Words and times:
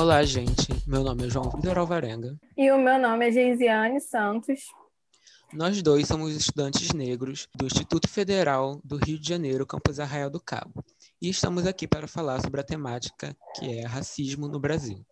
Olá, 0.00 0.22
gente. 0.22 0.68
Meu 0.86 1.02
nome 1.02 1.26
é 1.26 1.28
João 1.28 1.50
Vitor 1.50 1.76
Alvarenga. 1.76 2.38
E 2.56 2.70
o 2.70 2.78
meu 2.78 3.00
nome 3.00 3.26
é 3.26 3.32
Geisiane 3.32 4.00
Santos. 4.00 4.60
Nós 5.52 5.82
dois 5.82 6.06
somos 6.06 6.36
estudantes 6.36 6.92
negros 6.92 7.48
do 7.52 7.66
Instituto 7.66 8.08
Federal 8.08 8.80
do 8.84 8.96
Rio 8.96 9.18
de 9.18 9.28
Janeiro, 9.28 9.66
campus 9.66 9.98
Arraial 9.98 10.30
do 10.30 10.40
Cabo. 10.40 10.84
E 11.20 11.28
estamos 11.28 11.66
aqui 11.66 11.88
para 11.88 12.06
falar 12.06 12.40
sobre 12.40 12.60
a 12.60 12.64
temática 12.64 13.36
que 13.56 13.76
é 13.76 13.86
racismo 13.86 14.46
no 14.46 14.60
Brasil. 14.60 15.04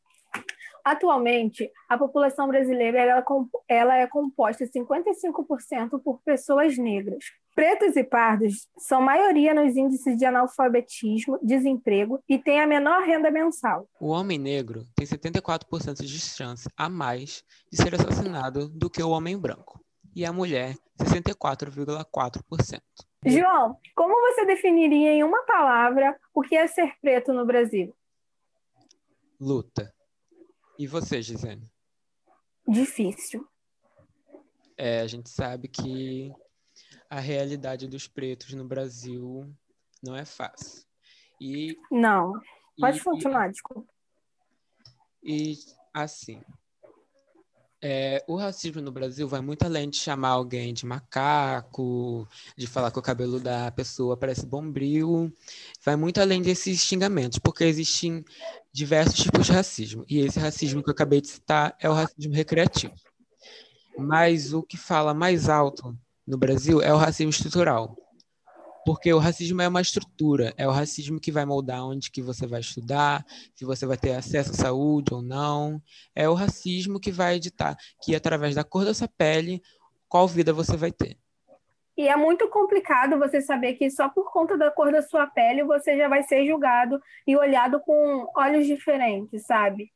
Atualmente, 0.86 1.68
a 1.88 1.98
população 1.98 2.46
brasileira 2.46 3.00
ela, 3.00 3.24
ela 3.68 3.96
é 3.96 4.06
composta 4.06 4.64
55% 4.64 6.00
por 6.00 6.20
pessoas 6.22 6.78
negras. 6.78 7.24
Pretos 7.56 7.96
e 7.96 8.04
pardos 8.04 8.68
são 8.78 9.02
maioria 9.02 9.52
nos 9.52 9.76
índices 9.76 10.16
de 10.16 10.24
analfabetismo, 10.24 11.40
desemprego 11.42 12.22
e 12.28 12.38
têm 12.38 12.60
a 12.60 12.68
menor 12.68 13.02
renda 13.02 13.32
mensal. 13.32 13.88
O 14.00 14.10
homem 14.10 14.38
negro 14.38 14.86
tem 14.94 15.04
74% 15.04 16.04
de 16.04 16.20
chance 16.20 16.68
a 16.76 16.88
mais 16.88 17.42
de 17.68 17.82
ser 17.82 17.92
assassinado 17.96 18.68
do 18.68 18.88
que 18.88 19.02
o 19.02 19.10
homem 19.10 19.36
branco. 19.36 19.84
E 20.14 20.24
a 20.24 20.32
mulher, 20.32 20.76
64,4%. 21.02 22.80
João, 23.26 23.76
como 23.96 24.14
você 24.30 24.46
definiria 24.46 25.14
em 25.14 25.24
uma 25.24 25.44
palavra 25.46 26.16
o 26.32 26.42
que 26.42 26.54
é 26.54 26.68
ser 26.68 26.92
preto 27.02 27.32
no 27.32 27.44
Brasil? 27.44 27.92
Luta. 29.40 29.95
E 30.78 30.86
você, 30.86 31.22
Gisele? 31.22 31.70
Difícil. 32.68 33.46
É, 34.76 35.00
a 35.00 35.06
gente 35.06 35.30
sabe 35.30 35.68
que 35.68 36.30
a 37.08 37.18
realidade 37.18 37.86
dos 37.88 38.06
pretos 38.06 38.52
no 38.52 38.66
Brasil 38.66 39.50
não 40.02 40.14
é 40.14 40.24
fácil. 40.24 40.84
E, 41.40 41.76
não. 41.90 42.40
Pode 42.78 42.98
e, 42.98 43.02
continuar, 43.02 43.50
desculpa. 43.50 43.90
E, 45.22 45.54
assim, 45.94 46.42
é, 47.88 48.24
o 48.26 48.34
racismo 48.34 48.82
no 48.82 48.90
Brasil 48.90 49.28
vai 49.28 49.40
muito 49.40 49.62
além 49.62 49.88
de 49.88 49.96
chamar 49.96 50.30
alguém 50.30 50.74
de 50.74 50.84
macaco, 50.84 52.26
de 52.56 52.66
falar 52.66 52.90
que 52.90 52.98
o 52.98 53.02
cabelo 53.02 53.38
da 53.38 53.70
pessoa 53.70 54.16
parece 54.16 54.44
bombril. 54.44 55.32
Vai 55.84 55.94
muito 55.94 56.20
além 56.20 56.42
desses 56.42 56.80
xingamentos, 56.80 57.38
porque 57.38 57.62
existem 57.62 58.24
diversos 58.72 59.14
tipos 59.14 59.46
de 59.46 59.52
racismo. 59.52 60.04
E 60.08 60.18
esse 60.18 60.40
racismo 60.40 60.82
que 60.82 60.90
eu 60.90 60.92
acabei 60.92 61.20
de 61.20 61.28
citar 61.28 61.76
é 61.78 61.88
o 61.88 61.92
racismo 61.92 62.34
recreativo. 62.34 62.92
Mas 63.96 64.52
o 64.52 64.64
que 64.64 64.76
fala 64.76 65.14
mais 65.14 65.48
alto 65.48 65.96
no 66.26 66.36
Brasil 66.36 66.82
é 66.82 66.92
o 66.92 66.96
racismo 66.96 67.30
estrutural. 67.30 67.96
Porque 68.86 69.12
o 69.12 69.18
racismo 69.18 69.60
é 69.60 69.66
uma 69.66 69.80
estrutura, 69.80 70.54
é 70.56 70.68
o 70.68 70.70
racismo 70.70 71.18
que 71.18 71.32
vai 71.32 71.44
moldar 71.44 71.84
onde 71.84 72.08
que 72.08 72.22
você 72.22 72.46
vai 72.46 72.60
estudar, 72.60 73.26
se 73.52 73.64
você 73.64 73.84
vai 73.84 73.96
ter 73.96 74.12
acesso 74.12 74.52
à 74.52 74.54
saúde 74.54 75.12
ou 75.12 75.20
não. 75.20 75.82
É 76.14 76.28
o 76.28 76.34
racismo 76.34 77.00
que 77.00 77.10
vai 77.10 77.34
editar 77.34 77.76
que 78.00 78.14
através 78.14 78.54
da 78.54 78.62
cor 78.62 78.84
da 78.84 78.94
sua 78.94 79.08
pele, 79.08 79.60
qual 80.08 80.28
vida 80.28 80.52
você 80.52 80.76
vai 80.76 80.92
ter. 80.92 81.18
E 81.96 82.06
é 82.06 82.14
muito 82.14 82.48
complicado 82.48 83.18
você 83.18 83.40
saber 83.40 83.74
que 83.74 83.90
só 83.90 84.08
por 84.08 84.30
conta 84.30 84.56
da 84.56 84.70
cor 84.70 84.92
da 84.92 85.02
sua 85.02 85.26
pele 85.26 85.64
você 85.64 85.96
já 85.96 86.08
vai 86.08 86.22
ser 86.22 86.46
julgado 86.46 87.00
e 87.26 87.36
olhado 87.36 87.80
com 87.80 88.30
olhos 88.36 88.68
diferentes, 88.68 89.46
sabe? 89.46 89.90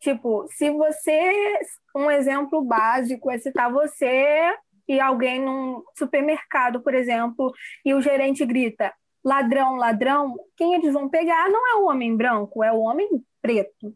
Tipo, 0.00 0.46
se 0.50 0.70
você, 0.70 1.58
um 1.96 2.10
exemplo 2.10 2.62
básico 2.62 3.30
é 3.30 3.38
citar 3.38 3.72
você 3.72 4.54
e 4.88 4.98
alguém 5.00 5.44
num 5.44 5.82
supermercado, 5.96 6.80
por 6.80 6.94
exemplo, 6.94 7.52
e 7.84 7.92
o 7.92 8.00
gerente 8.00 8.44
grita 8.46 8.92
ladrão, 9.24 9.76
ladrão, 9.76 10.36
quem 10.56 10.74
eles 10.74 10.92
vão 10.92 11.08
pegar 11.08 11.48
não 11.50 11.66
é 11.70 11.74
o 11.76 11.86
homem 11.86 12.16
branco, 12.16 12.64
é 12.64 12.72
o 12.72 12.80
homem 12.80 13.08
preto. 13.42 13.94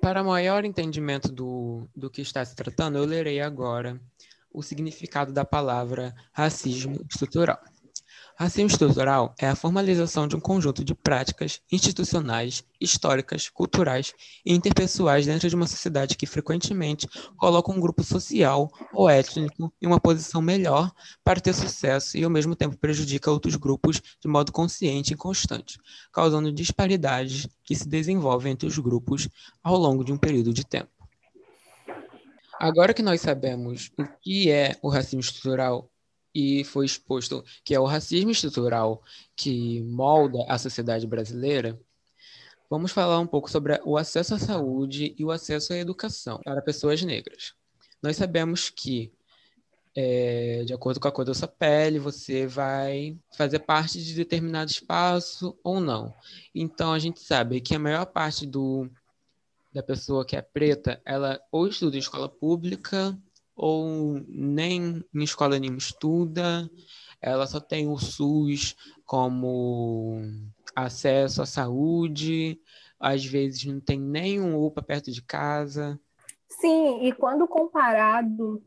Para 0.00 0.24
maior 0.24 0.64
entendimento 0.64 1.30
do, 1.30 1.88
do 1.94 2.10
que 2.10 2.20
está 2.20 2.44
se 2.44 2.56
tratando, 2.56 2.98
eu 2.98 3.04
lerei 3.04 3.40
agora 3.40 4.00
o 4.52 4.62
significado 4.62 5.32
da 5.32 5.44
palavra 5.44 6.12
racismo 6.32 7.04
estrutural. 7.08 7.60
Racismo 8.42 8.66
estrutural 8.66 9.36
é 9.38 9.46
a 9.46 9.54
formalização 9.54 10.26
de 10.26 10.34
um 10.34 10.40
conjunto 10.40 10.84
de 10.84 10.96
práticas 10.96 11.60
institucionais, 11.70 12.64
históricas, 12.80 13.48
culturais 13.48 14.12
e 14.44 14.52
interpessoais 14.52 15.26
dentro 15.26 15.48
de 15.48 15.54
uma 15.54 15.68
sociedade 15.68 16.16
que 16.16 16.26
frequentemente 16.26 17.06
coloca 17.36 17.70
um 17.70 17.78
grupo 17.78 18.02
social 18.02 18.68
ou 18.92 19.08
étnico 19.08 19.72
em 19.80 19.86
uma 19.86 20.00
posição 20.00 20.42
melhor 20.42 20.90
para 21.22 21.40
ter 21.40 21.52
sucesso 21.52 22.18
e 22.18 22.24
ao 22.24 22.30
mesmo 22.30 22.56
tempo 22.56 22.76
prejudica 22.76 23.30
outros 23.30 23.54
grupos 23.54 24.02
de 24.20 24.26
modo 24.26 24.50
consciente 24.50 25.12
e 25.12 25.16
constante, 25.16 25.78
causando 26.12 26.50
disparidades 26.50 27.46
que 27.62 27.76
se 27.76 27.88
desenvolvem 27.88 28.54
entre 28.54 28.66
os 28.66 28.76
grupos 28.76 29.28
ao 29.62 29.76
longo 29.76 30.02
de 30.02 30.12
um 30.12 30.18
período 30.18 30.52
de 30.52 30.66
tempo. 30.66 30.90
Agora 32.58 32.92
que 32.92 33.02
nós 33.02 33.20
sabemos 33.20 33.92
o 33.96 34.04
que 34.20 34.50
é 34.50 34.76
o 34.82 34.88
racismo 34.88 35.20
estrutural 35.20 35.91
e 36.34 36.64
foi 36.64 36.86
exposto 36.86 37.44
que 37.64 37.74
é 37.74 37.80
o 37.80 37.84
racismo 37.84 38.30
estrutural 38.30 39.02
que 39.36 39.82
molda 39.82 40.44
a 40.48 40.58
sociedade 40.58 41.06
brasileira, 41.06 41.78
vamos 42.70 42.92
falar 42.92 43.18
um 43.18 43.26
pouco 43.26 43.50
sobre 43.50 43.80
o 43.84 43.96
acesso 43.96 44.34
à 44.34 44.38
saúde 44.38 45.14
e 45.18 45.24
o 45.24 45.30
acesso 45.30 45.72
à 45.72 45.76
educação 45.76 46.40
para 46.44 46.62
pessoas 46.62 47.02
negras. 47.02 47.54
Nós 48.02 48.16
sabemos 48.16 48.70
que, 48.70 49.12
é, 49.94 50.64
de 50.64 50.72
acordo 50.72 50.98
com 50.98 51.06
a 51.06 51.12
cor 51.12 51.24
da 51.24 51.34
sua 51.34 51.46
pele, 51.46 51.98
você 51.98 52.46
vai 52.46 53.16
fazer 53.36 53.60
parte 53.60 54.02
de 54.02 54.14
determinado 54.14 54.70
espaço 54.70 55.56
ou 55.62 55.80
não. 55.80 56.14
Então, 56.54 56.92
a 56.92 56.98
gente 56.98 57.20
sabe 57.20 57.60
que 57.60 57.74
a 57.74 57.78
maior 57.78 58.06
parte 58.06 58.46
do, 58.46 58.90
da 59.72 59.82
pessoa 59.82 60.24
que 60.24 60.34
é 60.34 60.42
preta, 60.42 61.00
ela 61.04 61.40
ou 61.52 61.68
estuda 61.68 61.96
em 61.96 62.00
escola 62.00 62.28
pública 62.28 63.16
ou 63.62 64.20
nem 64.26 65.04
em 65.14 65.22
escola 65.22 65.56
nenhuma 65.56 65.78
estuda, 65.78 66.68
ela 67.20 67.46
só 67.46 67.60
tem 67.60 67.88
o 67.88 67.96
SUS 67.96 68.74
como 69.06 70.20
acesso 70.74 71.42
à 71.42 71.46
saúde, 71.46 72.60
às 72.98 73.24
vezes 73.24 73.64
não 73.64 73.80
tem 73.80 74.00
nenhum 74.00 74.60
UPA 74.60 74.82
perto 74.82 75.12
de 75.12 75.22
casa. 75.22 75.96
Sim, 76.48 77.06
e 77.06 77.12
quando 77.12 77.46
comparado 77.46 78.60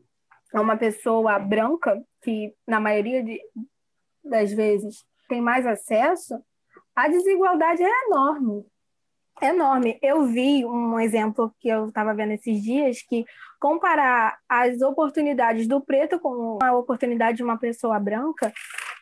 a 0.54 0.62
uma 0.62 0.78
pessoa 0.78 1.38
branca, 1.38 2.02
que 2.22 2.54
na 2.66 2.80
maioria 2.80 3.22
de, 3.22 3.38
das 4.24 4.50
vezes 4.50 5.04
tem 5.28 5.42
mais 5.42 5.66
acesso, 5.66 6.42
a 6.94 7.06
desigualdade 7.06 7.82
é 7.82 8.06
enorme 8.06 8.64
enorme. 9.42 9.98
Eu 10.02 10.26
vi 10.26 10.64
um 10.64 10.98
exemplo 10.98 11.54
que 11.58 11.68
eu 11.68 11.88
estava 11.88 12.14
vendo 12.14 12.32
esses 12.32 12.62
dias 12.62 13.02
que 13.02 13.24
comparar 13.60 14.38
as 14.48 14.80
oportunidades 14.82 15.66
do 15.66 15.80
preto 15.80 16.18
com 16.18 16.58
a 16.62 16.72
oportunidade 16.72 17.38
de 17.38 17.42
uma 17.42 17.58
pessoa 17.58 17.98
branca 17.98 18.52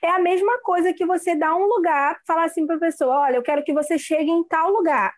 é 0.02 0.10
a 0.10 0.18
mesma 0.18 0.60
coisa 0.62 0.92
que 0.92 1.06
você 1.06 1.34
dar 1.34 1.54
um 1.54 1.66
lugar, 1.66 2.18
falar 2.26 2.44
assim 2.44 2.66
para 2.66 2.76
a 2.76 2.80
pessoa, 2.80 3.20
olha, 3.20 3.36
eu 3.36 3.42
quero 3.42 3.64
que 3.64 3.72
você 3.72 3.98
chegue 3.98 4.30
em 4.30 4.44
tal 4.44 4.70
lugar. 4.70 5.12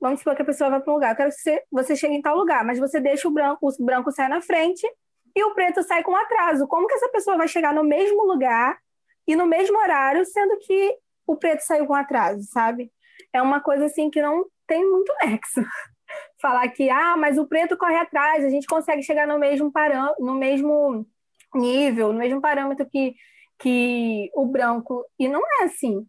Vamos 0.00 0.20
supor 0.20 0.34
que 0.34 0.42
a 0.42 0.44
pessoa 0.44 0.70
vai 0.70 0.80
para 0.80 0.90
um 0.92 0.94
lugar, 0.94 1.12
eu 1.12 1.16
quero 1.16 1.30
que 1.30 1.66
você, 1.70 1.96
chegue 1.96 2.14
em 2.14 2.22
tal 2.22 2.36
lugar, 2.36 2.64
mas 2.64 2.78
você 2.78 3.00
deixa 3.00 3.28
o 3.28 3.30
branco, 3.30 3.68
o 3.68 3.84
branco 3.84 4.10
sai 4.10 4.28
na 4.28 4.40
frente 4.40 4.86
e 5.36 5.44
o 5.44 5.54
preto 5.54 5.82
sai 5.82 6.02
com 6.02 6.16
atraso. 6.16 6.66
Como 6.66 6.86
que 6.86 6.94
essa 6.94 7.08
pessoa 7.08 7.36
vai 7.36 7.48
chegar 7.48 7.74
no 7.74 7.84
mesmo 7.84 8.24
lugar 8.24 8.78
e 9.26 9.36
no 9.36 9.46
mesmo 9.46 9.78
horário, 9.78 10.24
sendo 10.24 10.56
que 10.58 10.96
o 11.26 11.36
preto 11.36 11.60
saiu 11.60 11.86
com 11.86 11.94
atraso, 11.94 12.42
sabe? 12.50 12.90
é 13.32 13.42
uma 13.42 13.60
coisa 13.60 13.86
assim 13.86 14.10
que 14.10 14.22
não 14.22 14.44
tem 14.66 14.88
muito 14.88 15.12
nexo. 15.22 15.60
Falar 16.40 16.68
que, 16.68 16.88
ah, 16.88 17.16
mas 17.16 17.38
o 17.38 17.46
preto 17.46 17.76
corre 17.76 17.96
atrás, 17.96 18.44
a 18.44 18.50
gente 18.50 18.66
consegue 18.66 19.02
chegar 19.02 19.26
no 19.26 19.38
mesmo 19.38 19.72
no 20.18 20.34
mesmo 20.34 21.06
nível, 21.54 22.12
no 22.12 22.18
mesmo 22.18 22.40
parâmetro 22.40 22.88
que, 22.88 23.14
que 23.58 24.30
o 24.34 24.46
branco. 24.46 25.04
E 25.18 25.28
não 25.28 25.40
é 25.40 25.64
assim. 25.64 26.06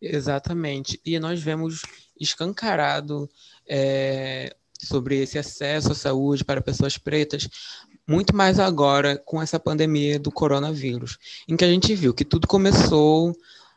Exatamente. 0.00 1.00
E 1.04 1.18
nós 1.18 1.42
vemos 1.42 1.82
escancarado 2.20 3.28
é, 3.68 4.54
sobre 4.80 5.20
esse 5.20 5.38
acesso 5.38 5.92
à 5.92 5.94
saúde 5.94 6.44
para 6.44 6.60
pessoas 6.60 6.96
pretas, 6.96 7.48
muito 8.06 8.34
mais 8.34 8.58
agora 8.58 9.18
com 9.18 9.42
essa 9.42 9.58
pandemia 9.58 10.18
do 10.18 10.30
coronavírus, 10.30 11.18
em 11.48 11.56
que 11.56 11.64
a 11.64 11.68
gente 11.68 11.94
viu 11.94 12.14
que 12.14 12.24
tudo 12.24 12.46
começou 12.46 13.36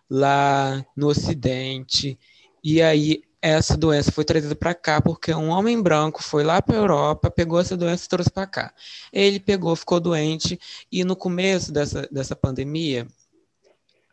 lá 0.10 0.86
no 0.96 1.08
Ocidente. 1.08 2.18
E 2.64 2.82
aí 2.82 3.24
essa 3.42 3.76
doença 3.76 4.12
foi 4.12 4.24
trazida 4.24 4.56
para 4.56 4.76
cá 4.76 5.02
porque 5.02 5.34
um 5.34 5.50
homem 5.50 5.82
branco 5.82 6.22
foi 6.22 6.44
lá 6.44 6.62
para 6.62 6.76
a 6.76 6.80
Europa, 6.80 7.32
pegou 7.32 7.60
essa 7.60 7.76
doença 7.76 8.06
e 8.06 8.10
trouxe 8.10 8.30
para 8.30 8.46
cá. 8.46 8.74
Ele 9.12 9.40
pegou, 9.40 9.76
ficou 9.76 10.00
doente 10.00 10.60
e 10.92 11.04
no 11.04 11.16
começo 11.16 11.72
dessa, 11.72 12.08
dessa 12.12 12.36
pandemia, 12.36 13.08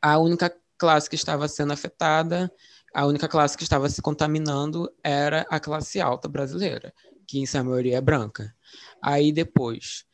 a 0.00 0.18
única 0.18 0.54
classe 0.78 1.10
que 1.10 1.16
estava 1.16 1.46
sendo 1.46 1.72
afetada, 1.72 2.50
a 2.94 3.04
única 3.04 3.28
classe 3.28 3.56
que 3.56 3.62
estava 3.62 3.88
se 3.90 4.00
contaminando 4.00 4.90
era 5.04 5.46
a 5.50 5.60
classe 5.60 6.00
alta 6.00 6.26
brasileira, 6.26 6.94
que 7.26 7.38
em 7.38 7.44
sua 7.44 7.62
maioria 7.62 7.98
é 7.98 8.00
branca. 8.00 8.54
Aí 9.02 9.30
depois 9.30 10.06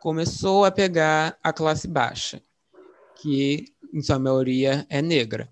começou 0.00 0.64
a 0.64 0.70
pegar 0.70 1.36
a 1.42 1.52
classe 1.52 1.88
baixa, 1.88 2.40
que 3.16 3.64
em 3.92 4.00
sua 4.00 4.18
maioria 4.18 4.86
é 4.88 5.02
negra. 5.02 5.50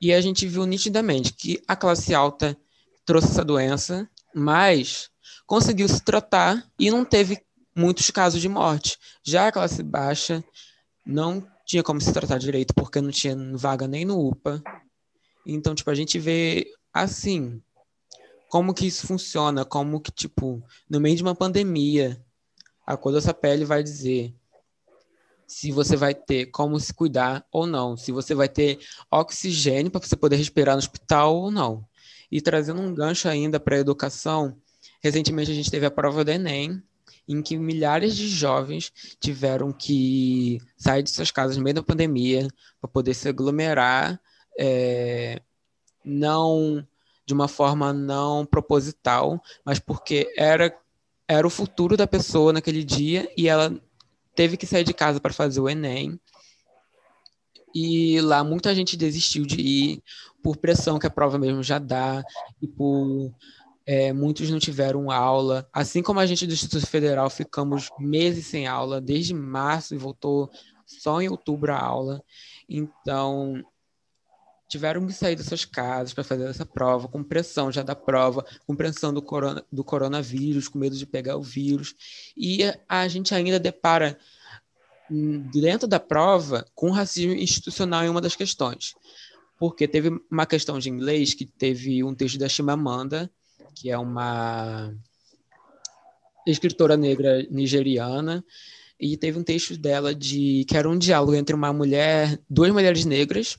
E 0.00 0.12
a 0.12 0.20
gente 0.20 0.46
viu 0.46 0.66
nitidamente 0.66 1.32
que 1.32 1.62
a 1.66 1.74
classe 1.76 2.14
alta 2.14 2.56
trouxe 3.04 3.28
essa 3.28 3.44
doença, 3.44 4.08
mas 4.34 5.10
conseguiu 5.46 5.88
se 5.88 6.02
tratar 6.02 6.66
e 6.78 6.90
não 6.90 7.04
teve 7.04 7.40
muitos 7.74 8.10
casos 8.10 8.40
de 8.40 8.48
morte. 8.48 8.98
Já 9.22 9.48
a 9.48 9.52
classe 9.52 9.82
baixa 9.82 10.44
não 11.04 11.46
tinha 11.66 11.82
como 11.82 12.00
se 12.00 12.12
tratar 12.12 12.38
direito 12.38 12.74
porque 12.74 13.00
não 13.00 13.10
tinha 13.10 13.36
vaga 13.56 13.88
nem 13.88 14.04
no 14.04 14.18
UPA. 14.18 14.62
Então, 15.46 15.74
tipo, 15.74 15.90
a 15.90 15.94
gente 15.94 16.18
vê 16.18 16.66
assim 16.92 17.62
como 18.48 18.72
que 18.72 18.86
isso 18.86 19.06
funciona, 19.06 19.64
como 19.64 20.00
que, 20.00 20.12
tipo, 20.12 20.62
no 20.88 21.00
meio 21.00 21.16
de 21.16 21.22
uma 21.22 21.34
pandemia, 21.34 22.22
a 22.86 22.96
cor 22.96 23.12
dessa 23.12 23.34
pele 23.34 23.64
vai 23.64 23.82
dizer 23.82 24.34
se 25.46 25.70
você 25.70 25.96
vai 25.96 26.14
ter 26.14 26.46
como 26.46 26.78
se 26.78 26.92
cuidar 26.92 27.46
ou 27.50 27.66
não, 27.66 27.96
se 27.96 28.12
você 28.12 28.34
vai 28.34 28.48
ter 28.48 28.78
oxigênio 29.10 29.90
para 29.90 30.00
você 30.00 30.16
poder 30.16 30.36
respirar 30.36 30.74
no 30.74 30.78
hospital 30.78 31.36
ou 31.36 31.50
não. 31.50 31.84
E 32.30 32.40
trazendo 32.40 32.80
um 32.80 32.94
gancho 32.94 33.28
ainda 33.28 33.60
para 33.60 33.76
a 33.76 33.78
educação, 33.78 34.56
recentemente 35.02 35.50
a 35.50 35.54
gente 35.54 35.70
teve 35.70 35.86
a 35.86 35.90
prova 35.90 36.24
do 36.24 36.30
Enem, 36.30 36.82
em 37.28 37.42
que 37.42 37.56
milhares 37.56 38.16
de 38.16 38.28
jovens 38.28 38.92
tiveram 39.20 39.72
que 39.72 40.58
sair 40.76 41.02
de 41.02 41.10
suas 41.10 41.30
casas 41.30 41.56
no 41.56 41.62
meio 41.62 41.74
da 41.74 41.82
pandemia 41.82 42.48
para 42.80 42.90
poder 42.90 43.14
se 43.14 43.28
aglomerar, 43.28 44.20
é, 44.58 45.40
não 46.04 46.86
de 47.26 47.32
uma 47.32 47.48
forma 47.48 47.92
não 47.92 48.44
proposital, 48.44 49.42
mas 49.64 49.78
porque 49.78 50.32
era 50.36 50.76
era 51.26 51.46
o 51.46 51.50
futuro 51.50 51.96
da 51.96 52.06
pessoa 52.06 52.52
naquele 52.52 52.84
dia 52.84 53.30
e 53.34 53.48
ela 53.48 53.74
teve 54.34 54.56
que 54.56 54.66
sair 54.66 54.84
de 54.84 54.94
casa 54.94 55.20
para 55.20 55.32
fazer 55.32 55.60
o 55.60 55.68
Enem. 55.68 56.18
E 57.74 58.20
lá 58.20 58.44
muita 58.44 58.74
gente 58.74 58.96
desistiu 58.96 59.44
de 59.44 59.60
ir 59.60 60.02
por 60.42 60.56
pressão 60.56 60.98
que 60.98 61.06
a 61.06 61.10
prova 61.10 61.38
mesmo 61.38 61.62
já 61.62 61.78
dá 61.78 62.22
e 62.62 62.68
por 62.68 63.32
é, 63.86 64.12
muitos 64.12 64.48
não 64.50 64.58
tiveram 64.58 65.10
aula. 65.10 65.68
Assim 65.72 66.02
como 66.02 66.20
a 66.20 66.26
gente 66.26 66.46
do 66.46 66.52
Instituto 66.52 66.86
Federal 66.86 67.28
ficamos 67.28 67.88
meses 67.98 68.46
sem 68.46 68.66
aula, 68.66 69.00
desde 69.00 69.34
março 69.34 69.94
e 69.94 69.98
voltou 69.98 70.50
só 70.86 71.20
em 71.20 71.28
outubro 71.28 71.72
a 71.72 71.78
aula. 71.78 72.22
Então, 72.68 73.62
tiveram 74.74 75.06
que 75.06 75.12
sair 75.12 75.36
das 75.36 75.46
suas 75.46 75.64
casas 75.64 76.12
para 76.12 76.24
fazer 76.24 76.50
essa 76.50 76.66
prova, 76.66 77.06
com 77.06 77.22
pressão 77.22 77.70
já 77.70 77.84
da 77.84 77.94
prova, 77.94 78.44
com 78.66 78.74
pressão 78.74 79.14
do, 79.14 79.22
corona, 79.22 79.64
do 79.70 79.84
coronavírus, 79.84 80.66
com 80.66 80.80
medo 80.80 80.96
de 80.96 81.06
pegar 81.06 81.36
o 81.36 81.42
vírus. 81.42 81.94
E 82.36 82.58
a 82.88 83.06
gente 83.06 83.32
ainda 83.32 83.60
depara 83.60 84.18
hum, 85.08 85.48
dentro 85.52 85.86
da 85.86 86.00
prova 86.00 86.66
com 86.74 86.90
racismo 86.90 87.34
institucional 87.34 88.04
em 88.04 88.08
uma 88.08 88.20
das 88.20 88.34
questões. 88.34 88.94
Porque 89.60 89.86
teve 89.86 90.20
uma 90.28 90.44
questão 90.44 90.80
de 90.80 90.90
inglês 90.90 91.34
que 91.34 91.46
teve 91.46 92.02
um 92.02 92.12
texto 92.12 92.36
da 92.36 92.48
Chimamanda, 92.48 93.30
que 93.76 93.92
é 93.92 93.96
uma 93.96 94.92
escritora 96.44 96.96
negra 96.96 97.46
nigeriana, 97.48 98.44
e 98.98 99.16
teve 99.16 99.38
um 99.38 99.44
texto 99.44 99.76
dela 99.76 100.12
de 100.12 100.64
que 100.66 100.76
era 100.76 100.88
um 100.88 100.98
diálogo 100.98 101.36
entre 101.36 101.54
uma 101.54 101.72
mulher, 101.72 102.40
duas 102.50 102.72
mulheres 102.72 103.04
negras, 103.04 103.56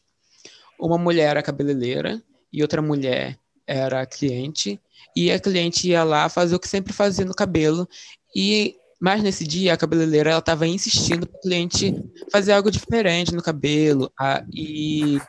uma 0.79 0.97
mulher 0.97 1.31
era 1.31 1.43
cabeleireira 1.43 2.21
e 2.51 2.61
outra 2.61 2.81
mulher 2.81 3.37
era 3.67 4.05
cliente, 4.05 4.79
e 5.15 5.31
a 5.31 5.39
cliente 5.39 5.89
ia 5.89 6.03
lá 6.03 6.29
fazer 6.29 6.55
o 6.55 6.59
que 6.59 6.67
sempre 6.67 6.93
fazia 6.93 7.25
no 7.25 7.33
cabelo, 7.33 7.87
e 8.35 8.75
mas 8.99 9.21
nesse 9.21 9.45
dia 9.45 9.73
a 9.73 9.77
cabeleireira 9.77 10.31
ela 10.31 10.39
estava 10.39 10.65
insistindo 10.65 11.27
para 11.27 11.37
o 11.37 11.41
cliente 11.41 11.93
fazer 12.31 12.53
algo 12.53 12.71
diferente 12.71 13.33
no 13.33 13.41
cabelo, 13.41 14.11
a, 14.17 14.43
e 14.53 15.19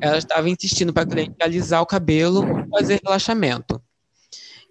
ela 0.00 0.18
estava 0.18 0.48
insistindo 0.48 0.92
para 0.92 1.04
o 1.04 1.08
cliente 1.08 1.36
alisar 1.40 1.82
o 1.82 1.86
cabelo, 1.86 2.44
fazer 2.70 3.00
relaxamento. 3.02 3.80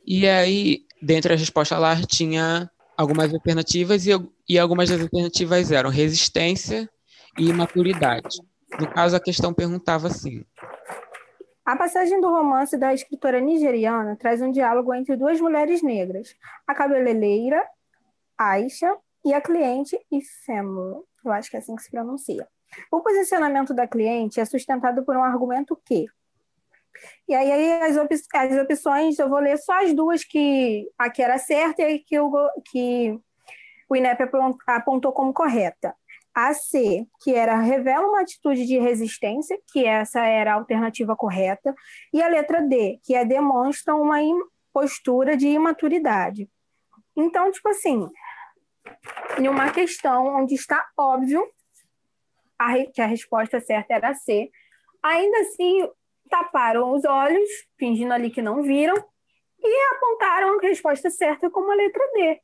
E 0.05 0.27
aí, 0.27 0.85
dentre 1.01 1.33
as 1.33 1.39
respostas 1.39 1.79
lá, 1.79 1.99
tinha 2.03 2.69
algumas 2.97 3.33
alternativas 3.33 4.05
e, 4.05 4.11
e 4.47 4.59
algumas 4.59 4.89
das 4.89 5.01
alternativas 5.01 5.71
eram 5.71 5.89
resistência 5.89 6.89
e 7.37 7.51
maturidade. 7.51 8.39
No 8.79 8.91
caso, 8.91 9.15
a 9.15 9.19
questão 9.19 9.53
perguntava 9.53 10.07
assim: 10.07 10.45
a 11.65 11.75
passagem 11.75 12.21
do 12.21 12.29
romance 12.29 12.77
da 12.77 12.93
escritora 12.93 13.39
nigeriana 13.39 14.15
traz 14.15 14.41
um 14.41 14.51
diálogo 14.51 14.93
entre 14.93 15.15
duas 15.15 15.41
mulheres 15.41 15.81
negras, 15.81 16.35
a 16.67 16.75
cabeleireira 16.75 17.65
Aisha 18.37 18.95
e 19.23 19.33
a 19.33 19.41
cliente 19.41 19.97
Ifemo. 20.11 21.03
Eu 21.23 21.31
acho 21.31 21.49
que 21.49 21.55
é 21.55 21.59
assim 21.59 21.75
que 21.75 21.81
se 21.81 21.89
pronuncia. 21.89 22.47
O 22.91 23.01
posicionamento 23.01 23.73
da 23.73 23.87
cliente 23.87 24.39
é 24.39 24.45
sustentado 24.45 25.03
por 25.03 25.15
um 25.15 25.23
argumento 25.23 25.79
que 25.83 26.05
e 27.27 27.33
aí 27.33 27.81
as, 27.81 27.97
op 27.97 28.13
as 28.13 28.57
opções, 28.57 29.19
eu 29.19 29.27
vou 29.27 29.39
ler 29.39 29.57
só 29.57 29.83
as 29.83 29.93
duas 29.93 30.23
que 30.23 30.89
a 30.97 31.09
que 31.09 31.21
era 31.21 31.37
certa 31.37 31.81
e 31.81 31.99
que, 31.99 32.15
eu, 32.15 32.31
que 32.71 33.19
o 33.89 33.95
INEP 33.95 34.29
apontou 34.67 35.11
como 35.11 35.33
correta. 35.33 35.93
A 36.35 36.53
C, 36.53 37.07
que 37.23 37.33
era 37.33 37.55
revela 37.61 38.09
uma 38.09 38.19
atitude 38.19 38.65
de 38.65 38.77
resistência, 38.77 39.57
que 39.71 39.85
essa 39.85 40.19
era 40.25 40.51
a 40.51 40.55
alternativa 40.55 41.15
correta, 41.15 41.73
e 42.11 42.21
a 42.21 42.27
letra 42.27 42.61
D, 42.61 42.99
que 43.03 43.15
é 43.15 43.23
demonstra 43.23 43.95
uma 43.95 44.17
postura 44.73 45.37
de 45.37 45.47
imaturidade. 45.47 46.49
Então, 47.15 47.49
tipo 47.49 47.69
assim, 47.69 48.09
em 49.39 49.47
uma 49.47 49.71
questão 49.71 50.35
onde 50.35 50.55
está 50.55 50.85
óbvio 50.97 51.49
a 52.59 52.85
que 52.85 53.01
a 53.01 53.05
resposta 53.05 53.61
certa 53.61 53.93
era 53.93 54.13
C, 54.13 54.51
ainda 55.01 55.39
assim 55.39 55.89
taparam 56.29 56.91
os 56.91 57.05
olhos, 57.05 57.49
fingindo 57.77 58.13
ali 58.13 58.29
que 58.29 58.41
não 58.41 58.61
viram, 58.61 58.95
e 59.57 59.95
apontaram 59.95 60.57
a 60.57 60.61
resposta 60.61 61.09
certa 61.09 61.49
como 61.49 61.71
a 61.71 61.75
letra 61.75 62.03
D. 62.13 62.41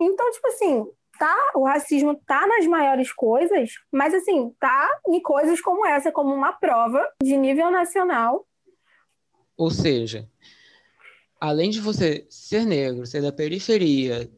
Então, 0.00 0.30
tipo 0.30 0.48
assim, 0.48 0.90
tá, 1.18 1.34
o 1.54 1.64
racismo 1.64 2.14
tá 2.26 2.46
nas 2.46 2.66
maiores 2.66 3.12
coisas, 3.12 3.70
mas 3.90 4.14
assim, 4.14 4.52
tá 4.58 4.88
em 5.08 5.20
coisas 5.20 5.60
como 5.60 5.86
essa, 5.86 6.12
como 6.12 6.34
uma 6.34 6.52
prova 6.52 7.06
de 7.22 7.36
nível 7.36 7.70
nacional. 7.70 8.46
Ou 9.56 9.70
seja, 9.70 10.28
além 11.40 11.70
de 11.70 11.80
você 11.80 12.26
ser 12.28 12.64
negro, 12.64 13.06
ser 13.06 13.22
da 13.22 13.32
periferia, 13.32 14.30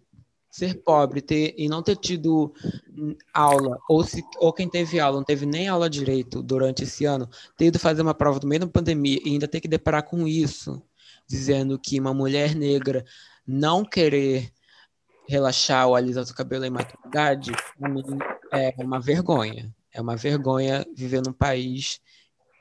ser 0.50 0.82
pobre 0.82 1.20
ter, 1.20 1.54
e 1.58 1.68
não 1.68 1.82
ter 1.82 1.96
tido 1.96 2.52
aula, 3.32 3.78
ou, 3.88 4.02
se, 4.02 4.24
ou 4.38 4.52
quem 4.52 4.68
teve 4.68 4.98
aula 4.98 5.18
não 5.18 5.24
teve 5.24 5.44
nem 5.44 5.68
aula 5.68 5.90
direito 5.90 6.42
durante 6.42 6.84
esse 6.84 7.04
ano, 7.04 7.28
ter 7.58 7.66
ido 7.66 7.78
fazer 7.78 8.00
uma 8.00 8.14
prova 8.14 8.40
no 8.42 8.48
meio 8.48 8.60
da 8.60 8.66
pandemia 8.66 9.18
e 9.24 9.30
ainda 9.30 9.46
ter 9.46 9.60
que 9.60 9.68
deparar 9.68 10.02
com 10.02 10.26
isso, 10.26 10.82
dizendo 11.28 11.78
que 11.78 12.00
uma 12.00 12.14
mulher 12.14 12.54
negra 12.54 13.04
não 13.46 13.84
querer 13.84 14.50
relaxar 15.28 15.88
ou 15.88 15.94
alisar 15.94 16.24
o 16.24 16.34
cabelo 16.34 16.64
em 16.64 16.70
maturidade, 16.70 17.52
para 17.78 17.88
mim 17.88 18.02
é 18.52 18.74
uma 18.78 19.00
vergonha. 19.00 19.74
É 19.92 20.00
uma 20.00 20.16
vergonha 20.16 20.84
viver 20.94 21.22
num 21.22 21.32
país 21.32 22.00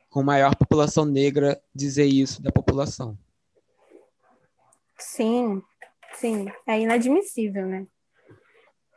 com 0.09 0.23
maior 0.23 0.55
população 0.55 1.05
negra 1.05 1.61
dizer 1.73 2.05
isso 2.05 2.41
da 2.41 2.51
população. 2.51 3.17
Sim, 4.97 5.61
Sim, 6.15 6.45
é 6.65 6.79
inadmissível, 6.79 7.65
né? 7.65 7.85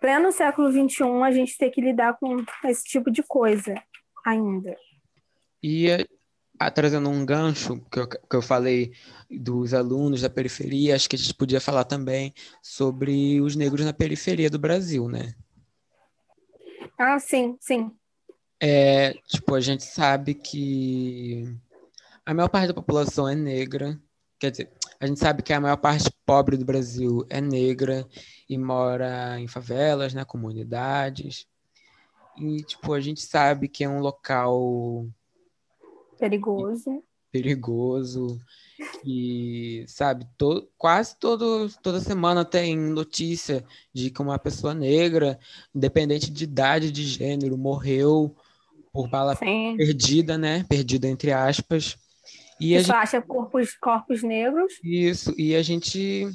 Pleno 0.00 0.30
século 0.30 0.70
XXI, 0.70 1.04
a 1.24 1.32
gente 1.32 1.58
tem 1.58 1.70
que 1.70 1.80
lidar 1.80 2.16
com 2.16 2.36
esse 2.64 2.84
tipo 2.84 3.10
de 3.10 3.22
coisa 3.24 3.74
ainda. 4.24 4.76
E 5.60 5.88
a, 6.58 6.70
trazendo 6.70 7.08
um 7.08 7.24
gancho 7.24 7.80
que 7.90 8.00
eu, 8.00 8.08
que 8.08 8.36
eu 8.36 8.42
falei 8.42 8.92
dos 9.30 9.74
alunos 9.74 10.22
da 10.22 10.30
periferia, 10.30 10.94
acho 10.94 11.08
que 11.08 11.16
a 11.16 11.18
gente 11.18 11.34
podia 11.34 11.60
falar 11.60 11.84
também 11.84 12.34
sobre 12.62 13.40
os 13.40 13.54
negros 13.54 13.84
na 13.84 13.92
periferia 13.92 14.50
do 14.50 14.58
Brasil, 14.58 15.08
né? 15.08 15.34
Ah, 16.98 17.18
sim, 17.18 17.56
sim. 17.60 17.92
É, 18.60 19.12
tipo, 19.28 19.54
a 19.54 19.60
gente 19.60 19.84
sabe 19.84 20.34
que 20.34 21.44
a 22.26 22.34
maior 22.34 22.48
parte 22.48 22.68
da 22.68 22.74
população 22.74 23.28
é 23.28 23.34
negra, 23.34 24.00
quer 24.38 24.50
dizer, 24.50 24.70
a 24.98 25.06
gente 25.06 25.20
sabe 25.20 25.42
que 25.42 25.52
a 25.52 25.60
maior 25.60 25.76
parte 25.76 26.10
pobre 26.26 26.56
do 26.56 26.64
Brasil 26.64 27.24
é 27.30 27.40
negra 27.40 28.06
e 28.48 28.58
mora 28.58 29.38
em 29.38 29.46
favelas, 29.46 30.12
né, 30.12 30.24
comunidades. 30.24 31.46
E, 32.36 32.62
tipo, 32.64 32.92
a 32.92 33.00
gente 33.00 33.20
sabe 33.20 33.68
que 33.68 33.84
é 33.84 33.88
um 33.88 34.00
local 34.00 35.06
perigoso. 36.18 37.02
Perigoso. 37.30 38.38
E, 39.04 39.84
sabe, 39.88 40.26
to, 40.36 40.68
quase 40.76 41.16
todo, 41.18 41.68
toda 41.82 42.00
semana 42.00 42.44
tem 42.44 42.76
notícia 42.76 43.64
de 43.92 44.10
que 44.10 44.22
uma 44.22 44.38
pessoa 44.38 44.72
negra, 44.72 45.38
independente 45.74 46.30
de 46.30 46.44
idade, 46.44 46.92
de 46.92 47.04
gênero, 47.04 47.58
morreu 47.58 48.34
por 48.92 49.08
bala 49.08 49.34
Sim. 49.34 49.76
perdida, 49.76 50.38
né? 50.38 50.64
Perdida 50.68 51.08
entre 51.08 51.32
aspas. 51.32 51.96
E 52.60 52.76
a 52.76 52.80
gente... 52.80 52.92
acha 52.92 53.22
corpos, 53.22 53.74
corpos 53.76 54.22
negros. 54.22 54.72
Isso, 54.82 55.34
e 55.36 55.54
a 55.54 55.62
gente 55.62 56.26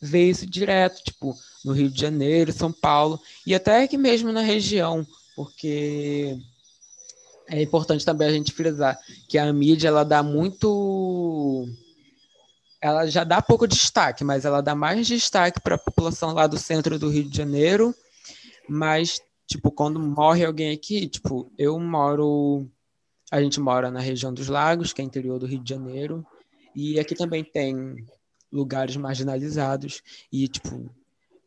vê 0.00 0.28
isso 0.28 0.46
direto, 0.46 1.02
tipo, 1.02 1.34
no 1.64 1.72
Rio 1.72 1.90
de 1.90 2.00
Janeiro, 2.00 2.52
São 2.52 2.72
Paulo, 2.72 3.18
e 3.46 3.54
até 3.54 3.82
aqui 3.82 3.96
mesmo 3.96 4.30
na 4.32 4.42
região, 4.42 5.06
porque 5.34 6.36
é 7.48 7.62
importante 7.62 8.04
também 8.04 8.28
a 8.28 8.32
gente 8.32 8.52
frisar 8.52 8.98
que 9.28 9.38
a 9.38 9.52
mídia 9.52 9.88
ela 9.88 10.04
dá 10.04 10.22
muito 10.22 11.68
ela 12.84 13.06
já 13.06 13.24
dá 13.24 13.40
pouco 13.40 13.66
destaque, 13.66 14.22
mas 14.22 14.44
ela 14.44 14.60
dá 14.60 14.74
mais 14.74 15.06
destaque 15.06 15.58
para 15.58 15.76
a 15.76 15.78
população 15.78 16.34
lá 16.34 16.46
do 16.46 16.58
centro 16.58 16.98
do 16.98 17.08
Rio 17.08 17.24
de 17.24 17.34
Janeiro. 17.34 17.94
Mas, 18.68 19.22
tipo, 19.46 19.70
quando 19.70 19.98
morre 19.98 20.44
alguém 20.44 20.70
aqui, 20.70 21.08
tipo, 21.08 21.50
eu 21.56 21.80
moro. 21.80 22.68
A 23.30 23.40
gente 23.40 23.58
mora 23.58 23.90
na 23.90 24.00
região 24.00 24.34
dos 24.34 24.48
Lagos, 24.48 24.92
que 24.92 25.00
é 25.00 25.04
interior 25.04 25.38
do 25.38 25.46
Rio 25.46 25.60
de 25.60 25.70
Janeiro. 25.70 26.26
E 26.76 27.00
aqui 27.00 27.14
também 27.14 27.42
tem 27.42 28.04
lugares 28.52 28.96
marginalizados. 28.96 30.02
E, 30.30 30.46
tipo, 30.46 30.94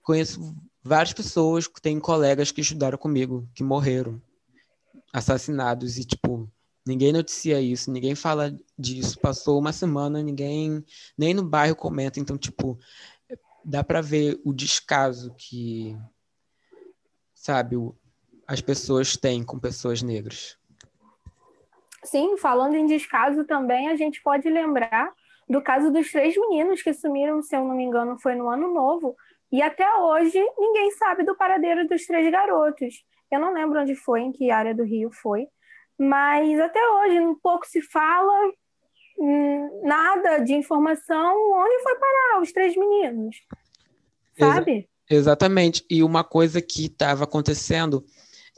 conheço 0.02 0.56
várias 0.84 1.14
pessoas, 1.14 1.70
tem 1.84 2.00
colegas 2.00 2.52
que 2.52 2.62
estudaram 2.62 2.98
comigo, 2.98 3.48
que 3.54 3.64
morreram, 3.64 4.20
assassinados. 5.18 5.98
E, 5.98 6.06
tipo, 6.06 6.50
Ninguém 6.88 7.12
noticia 7.12 7.60
isso, 7.60 7.92
ninguém 7.92 8.16
fala 8.16 8.56
disso. 8.80 9.20
Passou 9.20 9.60
uma 9.60 9.74
semana, 9.74 10.24
ninguém 10.24 10.84
nem 11.18 11.34
no 11.34 11.44
bairro 11.44 11.76
comenta. 11.76 12.18
Então, 12.18 12.38
tipo, 12.38 12.80
dá 13.64 13.84
para 13.84 14.00
ver 14.00 14.40
o 14.46 14.54
descaso 14.54 15.36
que, 15.38 15.98
sabe, 17.34 17.76
as 18.48 18.62
pessoas 18.62 19.18
têm 19.18 19.44
com 19.44 19.60
pessoas 19.60 20.02
negras. 20.02 20.58
Sim, 22.06 22.38
falando 22.38 22.76
em 22.76 22.86
descaso 22.86 23.44
também, 23.44 23.90
a 23.90 23.98
gente 23.98 24.22
pode 24.24 24.50
lembrar 24.50 25.12
do 25.50 25.62
caso 25.62 25.92
dos 25.92 26.10
três 26.10 26.38
meninos 26.38 26.82
que 26.82 26.94
sumiram, 26.94 27.42
se 27.42 27.56
eu 27.56 27.66
não 27.66 27.76
me 27.76 27.84
engano, 27.84 28.18
foi 28.18 28.36
no 28.36 28.48
ano 28.48 28.74
novo. 28.74 29.16
E 29.52 29.62
até 29.62 29.94
hoje 29.96 30.40
ninguém 30.58 30.92
sabe 30.92 31.24
do 31.24 31.36
paradeiro 31.36 31.88
dos 31.88 32.06
três 32.06 32.32
garotos. 32.32 33.04
Eu 33.32 33.40
não 33.40 33.54
lembro 33.54 33.82
onde 33.82 33.96
foi, 33.96 34.22
em 34.22 34.32
que 34.32 34.52
área 34.52 34.74
do 34.74 34.84
Rio 34.84 35.12
foi, 35.12 35.48
mas 35.98 36.60
até 36.60 36.80
hoje 36.80 37.20
um 37.20 37.36
pouco 37.36 37.66
se 37.66 37.82
fala, 37.82 38.52
hum, 39.20 39.82
nada 39.84 40.40
de 40.40 40.54
informação 40.54 41.36
onde 41.54 41.84
foi 41.84 41.96
parar 41.96 42.42
os 42.42 42.52
três 42.52 42.76
meninos, 42.76 43.36
sabe? 44.38 44.90
Exa 45.10 45.32
exatamente. 45.32 45.86
E 45.90 46.04
uma 46.04 46.24
coisa 46.24 46.62
que 46.62 46.86
estava 46.86 47.24
acontecendo, 47.24 48.06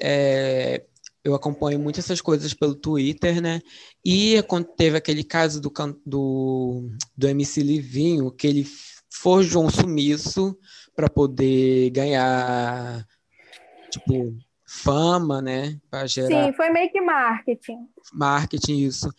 é, 0.02 0.86
eu 1.24 1.34
acompanho 1.34 1.80
muito 1.80 2.00
essas 2.00 2.22
coisas 2.22 2.54
pelo 2.54 2.76
Twitter, 2.76 3.42
né? 3.42 3.62
E 4.04 4.36
teve 4.78 4.98
aquele 4.98 5.24
caso 5.24 5.62
do, 5.62 5.72
do, 6.06 6.90
do 7.16 7.28
MC 7.28 7.62
Livinho, 7.62 8.32
que 8.32 8.48
ele 8.48 8.68
forjou 9.12 9.66
um 9.66 9.70
sumiço 9.70 10.58
para 10.96 11.10
poder 11.10 11.90
ganhar, 11.92 13.06
tipo, 13.90 14.38
fama, 14.70 15.42
né? 15.42 15.80
Para 15.90 16.06
gerar. 16.06 16.46
Sim, 16.46 16.54
foi 16.54 16.70
meio 16.70 16.92
que 16.92 17.02
marketing. 17.02 17.88
Marketing, 18.14 18.78
isso. 18.78 19.12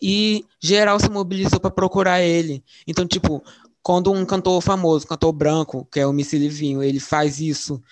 E 0.00 0.44
geral 0.60 1.00
se 1.00 1.10
mobilizou 1.10 1.58
para 1.58 1.72
procurar 1.72 2.22
ele. 2.22 2.62
Então, 2.86 3.04
tipo, 3.04 3.42
quando 3.82 4.12
um 4.12 4.24
cantor 4.24 4.62
famoso, 4.62 5.06
cantor 5.06 5.32
branco, 5.32 5.88
que 5.90 5.98
é 5.98 6.06
o 6.06 6.12
Missy 6.12 6.38
Livinho, 6.38 6.84
ele 6.84 7.00
faz 7.00 7.40
isso, 7.40 7.82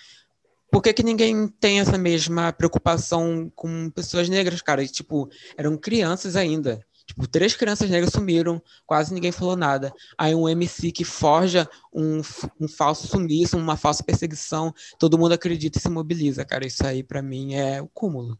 por 0.71 0.81
que, 0.81 0.93
que 0.93 1.03
ninguém 1.03 1.49
tem 1.49 1.81
essa 1.81 1.97
mesma 1.97 2.53
preocupação 2.53 3.51
com 3.53 3.89
pessoas 3.89 4.29
negras, 4.29 4.61
cara? 4.61 4.81
E, 4.81 4.87
tipo, 4.87 5.29
eram 5.57 5.75
crianças 5.75 6.37
ainda. 6.37 6.79
Tipo, 7.11 7.27
três 7.27 7.53
crianças 7.57 7.89
negras 7.89 8.13
sumiram, 8.13 8.61
quase 8.85 9.13
ninguém 9.13 9.33
falou 9.33 9.57
nada. 9.57 9.93
Aí 10.17 10.33
um 10.33 10.47
MC 10.47 10.93
que 10.93 11.03
forja 11.03 11.69
um, 11.93 12.21
um 12.59 12.69
falso 12.69 13.05
sumiço, 13.05 13.57
uma 13.57 13.75
falsa 13.75 14.01
perseguição, 14.01 14.73
todo 14.97 15.17
mundo 15.17 15.33
acredita 15.33 15.77
e 15.77 15.81
se 15.81 15.89
mobiliza, 15.89 16.45
cara. 16.45 16.65
Isso 16.65 16.87
aí, 16.87 17.03
para 17.03 17.21
mim, 17.21 17.53
é 17.53 17.81
o 17.81 17.87
cúmulo. 17.89 18.37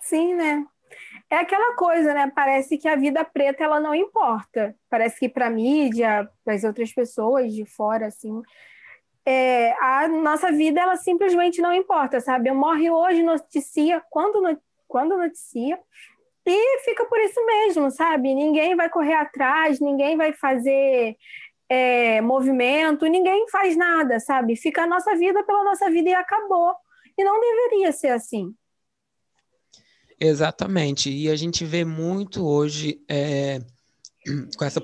Sim, 0.00 0.34
né? 0.34 0.64
É 1.28 1.38
aquela 1.38 1.74
coisa, 1.74 2.14
né? 2.14 2.30
Parece 2.32 2.78
que 2.78 2.86
a 2.86 2.94
vida 2.94 3.24
preta 3.24 3.64
ela 3.64 3.80
não 3.80 3.92
importa. 3.92 4.72
Parece 4.88 5.18
que 5.18 5.28
para 5.28 5.50
mídia, 5.50 6.28
para 6.44 6.54
as 6.54 6.62
outras 6.62 6.92
pessoas 6.92 7.52
de 7.52 7.64
fora, 7.64 8.06
assim, 8.06 8.40
é, 9.26 9.72
a 9.82 10.06
nossa 10.06 10.52
vida 10.52 10.80
ela 10.80 10.96
simplesmente 10.96 11.60
não 11.60 11.74
importa, 11.74 12.20
sabe? 12.20 12.50
Eu 12.50 12.54
morre 12.54 12.88
hoje, 12.88 13.22
noticia 13.22 14.00
quando 14.10 14.56
quando 14.86 15.16
noticia 15.16 15.78
e 16.46 16.78
fica 16.80 17.04
por 17.04 17.18
isso 17.18 17.44
mesmo, 17.44 17.90
sabe? 17.90 18.34
Ninguém 18.34 18.74
vai 18.74 18.88
correr 18.88 19.14
atrás, 19.14 19.80
ninguém 19.80 20.16
vai 20.16 20.32
fazer 20.32 21.16
é, 21.68 22.20
movimento, 22.20 23.06
ninguém 23.06 23.48
faz 23.48 23.76
nada, 23.76 24.18
sabe? 24.18 24.56
Fica 24.56 24.82
a 24.82 24.86
nossa 24.86 25.14
vida 25.16 25.44
pela 25.44 25.62
nossa 25.64 25.90
vida 25.90 26.10
e 26.10 26.14
acabou. 26.14 26.74
E 27.16 27.22
não 27.22 27.40
deveria 27.40 27.92
ser 27.92 28.08
assim. 28.08 28.54
Exatamente. 30.18 31.10
E 31.10 31.30
a 31.30 31.36
gente 31.36 31.64
vê 31.64 31.84
muito 31.84 32.46
hoje, 32.46 33.02
é, 33.08 33.60
com 34.56 34.64
essa 34.64 34.80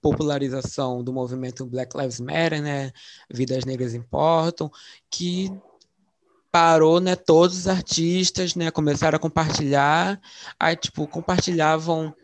popularização 0.00 1.02
do 1.02 1.12
movimento 1.12 1.66
Black 1.66 1.96
Lives 1.96 2.20
Matter, 2.20 2.62
né? 2.62 2.92
Vidas 3.30 3.64
Negras 3.64 3.94
Importam, 3.94 4.70
que 5.10 5.50
parou, 6.54 7.00
né, 7.00 7.16
todos 7.16 7.58
os 7.58 7.66
artistas, 7.66 8.54
né, 8.54 8.70
começaram 8.70 9.16
a 9.16 9.18
compartilhar, 9.18 10.20
aí, 10.56 10.76
tipo, 10.76 11.04
compartilhavam, 11.08 12.14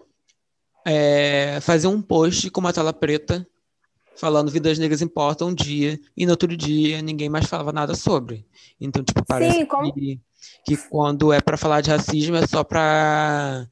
é, 0.86 1.58
faziam 1.60 1.92
um 1.92 2.00
post 2.00 2.48
com 2.48 2.60
uma 2.60 2.72
tela 2.72 2.92
preta, 2.92 3.44
falando 4.16 4.48
vidas 4.48 4.78
negras 4.78 5.02
importam 5.02 5.48
um 5.48 5.54
dia, 5.54 5.98
e 6.16 6.26
no 6.26 6.30
outro 6.30 6.56
dia 6.56 7.02
ninguém 7.02 7.28
mais 7.28 7.46
falava 7.46 7.72
nada 7.72 7.96
sobre. 7.96 8.46
Então, 8.80 9.02
tipo, 9.02 9.24
parece 9.26 9.58
Sim, 9.58 9.66
como... 9.66 9.92
que, 9.92 10.20
que 10.64 10.76
quando 10.76 11.32
é 11.32 11.40
para 11.40 11.56
falar 11.56 11.80
de 11.80 11.90
racismo 11.90 12.36
é 12.36 12.46
só 12.46 12.62
para 12.62 13.66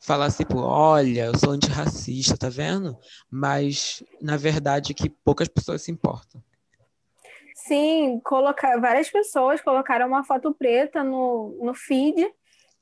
falar 0.00 0.32
tipo, 0.32 0.56
olha, 0.58 1.26
eu 1.26 1.38
sou 1.38 1.50
antirracista, 1.50 2.38
tá 2.38 2.48
vendo? 2.48 2.96
Mas, 3.30 4.02
na 4.22 4.38
verdade, 4.38 4.94
que 4.94 5.10
poucas 5.10 5.48
pessoas 5.48 5.82
se 5.82 5.90
importam. 5.90 6.42
Sim, 7.54 8.20
colocar, 8.24 8.80
várias 8.80 9.10
pessoas 9.10 9.60
colocaram 9.60 10.06
uma 10.06 10.24
foto 10.24 10.54
preta 10.54 11.04
no, 11.04 11.58
no 11.62 11.74
feed 11.74 12.20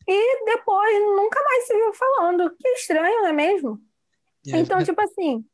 e 0.07 0.45
depois 0.45 1.01
nunca 1.17 1.43
mais 1.43 1.67
se 1.67 1.75
viu 1.75 1.93
falando. 1.93 2.55
Que 2.59 2.69
estranho, 2.71 3.23
não 3.23 3.29
é 3.29 3.33
mesmo? 3.33 3.81
É, 4.53 4.59
então, 4.59 4.83
tipo 4.83 5.01
assim, 5.01 5.45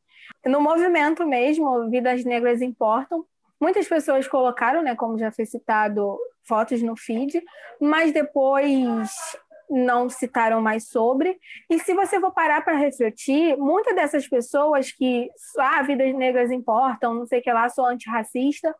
no 0.45 0.61
movimento 0.61 1.25
mesmo, 1.25 1.89
Vidas 1.89 2.23
Negras 2.23 2.61
Importam, 2.61 3.25
muitas 3.59 3.87
pessoas 3.87 4.27
colocaram, 4.27 4.81
né, 4.81 4.95
como 4.95 5.17
já 5.17 5.31
foi 5.31 5.45
citado, 5.45 6.17
fotos 6.43 6.81
no 6.81 6.95
feed, 6.95 7.43
mas 7.81 8.11
depois 8.11 9.37
não 9.69 10.09
citaram 10.09 10.61
mais 10.61 10.87
sobre. 10.87 11.37
E 11.69 11.77
se 11.79 11.93
você 11.93 12.19
for 12.19 12.31
parar 12.31 12.63
para 12.63 12.77
refletir, 12.77 13.57
muitas 13.57 13.93
dessas 13.95 14.27
pessoas 14.27 14.91
que, 14.91 15.29
ah, 15.59 15.81
vidas 15.81 16.15
negras 16.15 16.51
importam, 16.51 17.13
não 17.13 17.25
sei 17.25 17.39
o 17.39 17.43
que 17.43 17.51
lá, 17.51 17.67
sou 17.67 17.85
antirracista, 17.85 18.73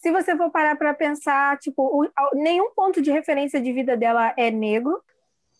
se 0.00 0.10
você 0.10 0.34
for 0.34 0.50
parar 0.50 0.76
para 0.76 0.94
pensar, 0.94 1.58
tipo, 1.58 2.10
nenhum 2.32 2.70
ponto 2.70 3.02
de 3.02 3.10
referência 3.10 3.60
de 3.60 3.70
vida 3.70 3.96
dela 3.96 4.32
é 4.36 4.50
negro. 4.50 5.02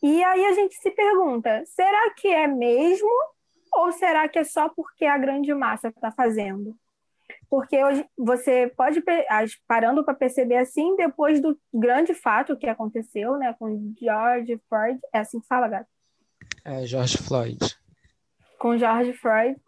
E 0.03 0.25
aí 0.25 0.47
a 0.47 0.53
gente 0.55 0.75
se 0.77 0.91
pergunta: 0.91 1.63
será 1.67 2.11
que 2.15 2.29
é 2.29 2.47
mesmo? 2.47 3.11
Ou 3.73 3.93
será 3.93 4.27
que 4.29 4.39
é 4.39 4.45
só 4.45 4.69
porque 4.71 5.05
a 5.05 5.19
grande 5.19 5.53
massa 5.53 5.89
está 5.89 6.11
fazendo? 6.11 6.75
Porque 7.51 7.83
hoje 7.85 8.05
você 8.17 8.73
pode, 8.75 9.05
parando 9.69 10.05
para 10.05 10.15
perceber 10.15 10.57
assim, 10.57 10.97
depois 10.97 11.41
do 11.41 11.57
grande 11.73 12.15
fato 12.15 12.57
que 12.57 12.67
aconteceu 12.67 13.37
né, 13.37 13.55
com 13.59 13.93
George 14.01 14.59
Floyd, 14.69 14.99
é 15.13 15.19
assim 15.19 15.39
que 15.39 15.47
fala, 15.47 15.69
gato? 15.69 15.89
É, 16.65 16.87
George 16.87 17.19
Floyd. 17.19 17.59
Com 18.59 18.77
George 18.79 19.13
Floyd. 19.13 19.61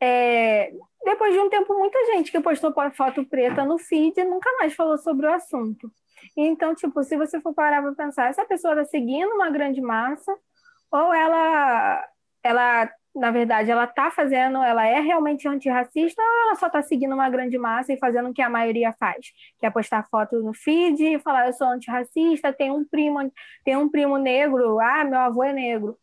É, 0.00 0.72
depois 1.04 1.32
de 1.32 1.40
um 1.40 1.48
tempo, 1.50 1.78
muita 1.78 1.98
gente 2.06 2.30
que 2.30 2.40
postou 2.40 2.72
foto 2.92 3.24
preta 3.24 3.64
no 3.64 3.78
feed 3.78 4.22
nunca 4.24 4.50
mais 4.58 4.74
falou 4.74 4.98
sobre 4.98 5.26
o 5.26 5.32
assunto. 5.32 5.90
Então, 6.36 6.74
tipo, 6.74 7.02
se 7.02 7.16
você 7.16 7.40
for 7.40 7.54
parar 7.54 7.82
para 7.82 7.92
pensar, 7.94 8.28
essa 8.28 8.44
pessoa 8.44 8.74
está 8.74 8.84
seguindo 8.84 9.30
uma 9.34 9.50
grande 9.50 9.80
massa, 9.80 10.32
ou 10.90 11.12
ela, 11.14 12.04
ela, 12.42 12.90
na 13.14 13.30
verdade, 13.30 13.70
ela 13.70 13.84
está 13.84 14.10
fazendo, 14.10 14.58
ela 14.62 14.86
é 14.86 15.00
realmente 15.00 15.48
antirracista, 15.48 16.20
ou 16.22 16.42
ela 16.48 16.56
só 16.56 16.66
está 16.66 16.82
seguindo 16.82 17.14
uma 17.14 17.30
grande 17.30 17.58
massa 17.58 17.92
e 17.92 17.98
fazendo 17.98 18.30
o 18.30 18.34
que 18.34 18.42
a 18.42 18.50
maioria 18.50 18.92
faz, 18.92 19.32
que 19.58 19.66
é 19.66 19.70
postar 19.70 20.06
foto 20.10 20.40
no 20.40 20.52
feed 20.52 21.02
e 21.02 21.18
falar 21.18 21.46
eu 21.46 21.52
sou 21.52 21.68
antirracista, 21.68 22.52
tem 22.52 22.70
um 22.70 22.84
primo, 22.84 23.18
tem 23.64 23.76
um 23.76 23.88
primo 23.90 24.18
negro, 24.18 24.78
ah, 24.80 25.04
meu 25.04 25.18
avô 25.20 25.42
é 25.42 25.52
negro. 25.52 25.98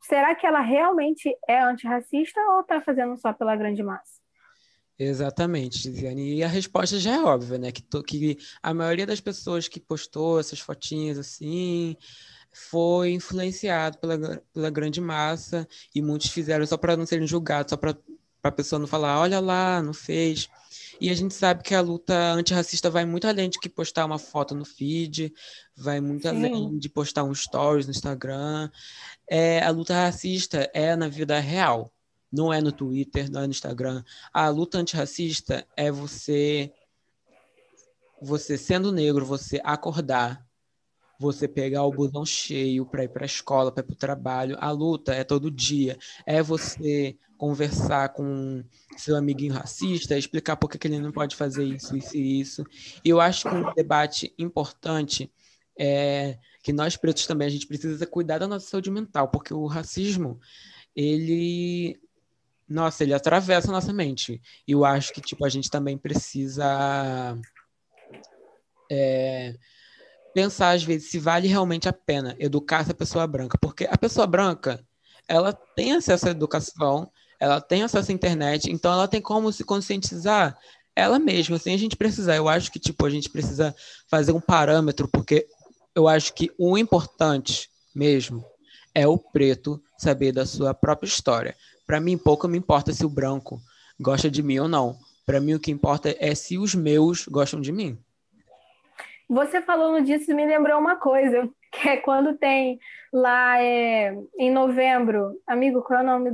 Será 0.00 0.34
que 0.34 0.46
ela 0.46 0.60
realmente 0.60 1.34
é 1.48 1.60
antirracista 1.60 2.40
ou 2.52 2.60
está 2.60 2.80
fazendo 2.80 3.16
só 3.16 3.32
pela 3.32 3.56
grande 3.56 3.82
massa? 3.82 4.18
Exatamente, 4.98 5.80
Tiziane. 5.80 6.36
E 6.36 6.42
a 6.42 6.48
resposta 6.48 6.98
já 6.98 7.14
é 7.14 7.22
óbvia, 7.22 7.58
né? 7.58 7.70
Que, 7.70 7.82
que 8.02 8.38
a 8.60 8.74
maioria 8.74 9.06
das 9.06 9.20
pessoas 9.20 9.68
que 9.68 9.78
postou 9.78 10.40
essas 10.40 10.58
fotinhas 10.58 11.18
assim 11.18 11.96
foi 12.52 13.12
influenciado 13.12 13.98
pela, 13.98 14.42
pela 14.52 14.70
grande 14.70 15.00
massa 15.00 15.68
e 15.94 16.02
muitos 16.02 16.30
fizeram 16.30 16.66
só 16.66 16.76
para 16.76 16.96
não 16.96 17.06
serem 17.06 17.26
julgados, 17.26 17.70
só 17.70 17.76
para 17.76 17.96
a 18.42 18.52
pessoa 18.52 18.78
não 18.78 18.86
falar, 18.86 19.20
olha 19.20 19.40
lá, 19.40 19.82
não 19.82 19.92
fez. 19.92 20.48
E 21.00 21.10
a 21.10 21.14
gente 21.14 21.34
sabe 21.34 21.62
que 21.62 21.74
a 21.74 21.80
luta 21.80 22.32
antirracista 22.32 22.90
vai 22.90 23.04
muito 23.04 23.26
além 23.26 23.48
de 23.48 23.58
que 23.58 23.68
postar 23.68 24.04
uma 24.04 24.18
foto 24.18 24.54
no 24.54 24.64
feed, 24.64 25.32
vai 25.76 26.00
muito 26.00 26.22
Sim. 26.22 26.28
além 26.28 26.78
de 26.78 26.88
postar 26.88 27.24
um 27.24 27.34
stories 27.34 27.86
no 27.86 27.92
Instagram. 27.92 28.70
É, 29.28 29.62
a 29.62 29.70
luta 29.70 29.94
racista 29.94 30.70
é 30.74 30.96
na 30.96 31.08
vida 31.08 31.38
real 31.38 31.92
não 32.30 32.52
é 32.52 32.60
no 32.60 32.70
Twitter, 32.70 33.30
não 33.30 33.40
é 33.40 33.46
no 33.46 33.50
Instagram. 33.50 34.04
A 34.32 34.48
luta 34.48 34.78
antirracista 34.78 35.66
é 35.76 35.90
você, 35.90 36.72
você 38.20 38.56
sendo 38.58 38.92
negro, 38.92 39.24
você 39.24 39.60
acordar, 39.64 40.46
você 41.18 41.48
pegar 41.48 41.84
o 41.84 41.92
busão 41.92 42.24
cheio 42.24 42.86
para 42.86 43.04
ir 43.04 43.08
para 43.08 43.24
a 43.24 43.26
escola, 43.26 43.72
para 43.72 43.82
ir 43.82 43.86
para 43.86 43.94
o 43.94 43.96
trabalho. 43.96 44.56
A 44.60 44.70
luta 44.70 45.14
é 45.14 45.24
todo 45.24 45.50
dia. 45.50 45.98
É 46.26 46.42
você 46.42 47.16
conversar 47.38 48.10
com 48.10 48.62
seu 48.96 49.16
amiguinho 49.16 49.54
racista, 49.54 50.18
explicar 50.18 50.56
por 50.56 50.68
que, 50.68 50.86
ele 50.86 50.98
não 50.98 51.12
pode 51.12 51.36
fazer 51.36 51.64
isso, 51.64 51.96
isso 51.96 52.16
e 52.16 52.40
isso. 52.40 52.64
E 53.04 53.08
eu 53.08 53.20
acho 53.20 53.48
que 53.48 53.54
um 53.54 53.72
debate 53.74 54.34
importante 54.36 55.32
é 55.78 56.36
que 56.62 56.72
nós 56.72 56.96
pretos 56.96 57.26
também 57.26 57.46
a 57.46 57.50
gente 57.50 57.66
precisa 57.66 58.04
cuidar 58.04 58.38
da 58.38 58.48
nossa 58.48 58.66
saúde 58.66 58.90
mental, 58.90 59.28
porque 59.28 59.54
o 59.54 59.66
racismo 59.66 60.40
ele 60.94 61.98
nossa, 62.68 63.02
ele 63.02 63.14
atravessa 63.14 63.68
a 63.68 63.72
nossa 63.72 63.92
mente. 63.92 64.42
E 64.66 64.72
eu 64.72 64.84
acho 64.84 65.12
que 65.12 65.20
tipo 65.20 65.46
a 65.46 65.48
gente 65.48 65.70
também 65.70 65.96
precisa 65.96 67.38
é, 68.90 69.54
pensar 70.34 70.72
às 70.72 70.82
vezes 70.82 71.10
se 71.10 71.18
vale 71.18 71.46
realmente 71.46 71.88
a 71.88 71.92
pena 71.92 72.36
educar 72.38 72.80
essa 72.80 72.92
pessoa 72.92 73.26
branca, 73.26 73.56
porque 73.60 73.84
a 73.88 73.96
pessoa 73.96 74.26
branca 74.26 74.84
ela 75.28 75.52
tem 75.52 75.92
acesso 75.92 76.26
à 76.26 76.30
educação, 76.30 77.10
ela 77.40 77.60
tem 77.60 77.82
acesso 77.82 78.10
à 78.10 78.14
internet, 78.14 78.70
então 78.70 78.92
ela 78.92 79.08
tem 79.08 79.20
como 79.20 79.52
se 79.52 79.64
conscientizar 79.64 80.58
ela 80.94 81.18
mesma, 81.18 81.58
sem 81.58 81.74
a 81.74 81.78
gente 81.78 81.96
precisar. 81.96 82.36
Eu 82.36 82.48
acho 82.48 82.72
que 82.72 82.78
tipo 82.78 83.06
a 83.06 83.10
gente 83.10 83.30
precisa 83.30 83.74
fazer 84.08 84.32
um 84.32 84.40
parâmetro, 84.40 85.06
porque 85.06 85.46
eu 85.94 86.08
acho 86.08 86.34
que 86.34 86.50
o 86.58 86.76
importante 86.76 87.70
mesmo 87.94 88.44
é 88.94 89.06
o 89.06 89.16
preto 89.16 89.80
saber 89.96 90.32
da 90.32 90.44
sua 90.44 90.74
própria 90.74 91.06
história. 91.06 91.56
Para 91.86 92.00
mim 92.00 92.18
pouco 92.18 92.48
me 92.48 92.58
importa 92.58 92.92
se 92.92 93.06
o 93.06 93.08
branco 93.08 93.60
gosta 93.98 94.30
de 94.30 94.42
mim 94.42 94.58
ou 94.58 94.68
não. 94.68 94.96
Para 95.24 95.40
mim 95.40 95.54
o 95.54 95.60
que 95.60 95.70
importa 95.70 96.14
é 96.18 96.34
se 96.34 96.58
os 96.58 96.74
meus 96.74 97.26
gostam 97.26 97.60
de 97.60 97.70
mim. 97.70 97.98
Você 99.28 99.60
falando 99.60 100.04
disso 100.04 100.34
me 100.34 100.46
lembrou 100.46 100.78
uma 100.78 100.96
coisa, 100.96 101.48
que 101.72 101.88
é 101.88 101.96
quando 101.98 102.36
tem 102.36 102.78
lá 103.12 103.60
é, 103.62 104.14
em 104.38 104.50
novembro, 104.50 105.32
amigo, 105.46 105.82
qual 105.82 106.00
é 106.00 106.02
o 106.02 106.06
nome? 106.06 106.30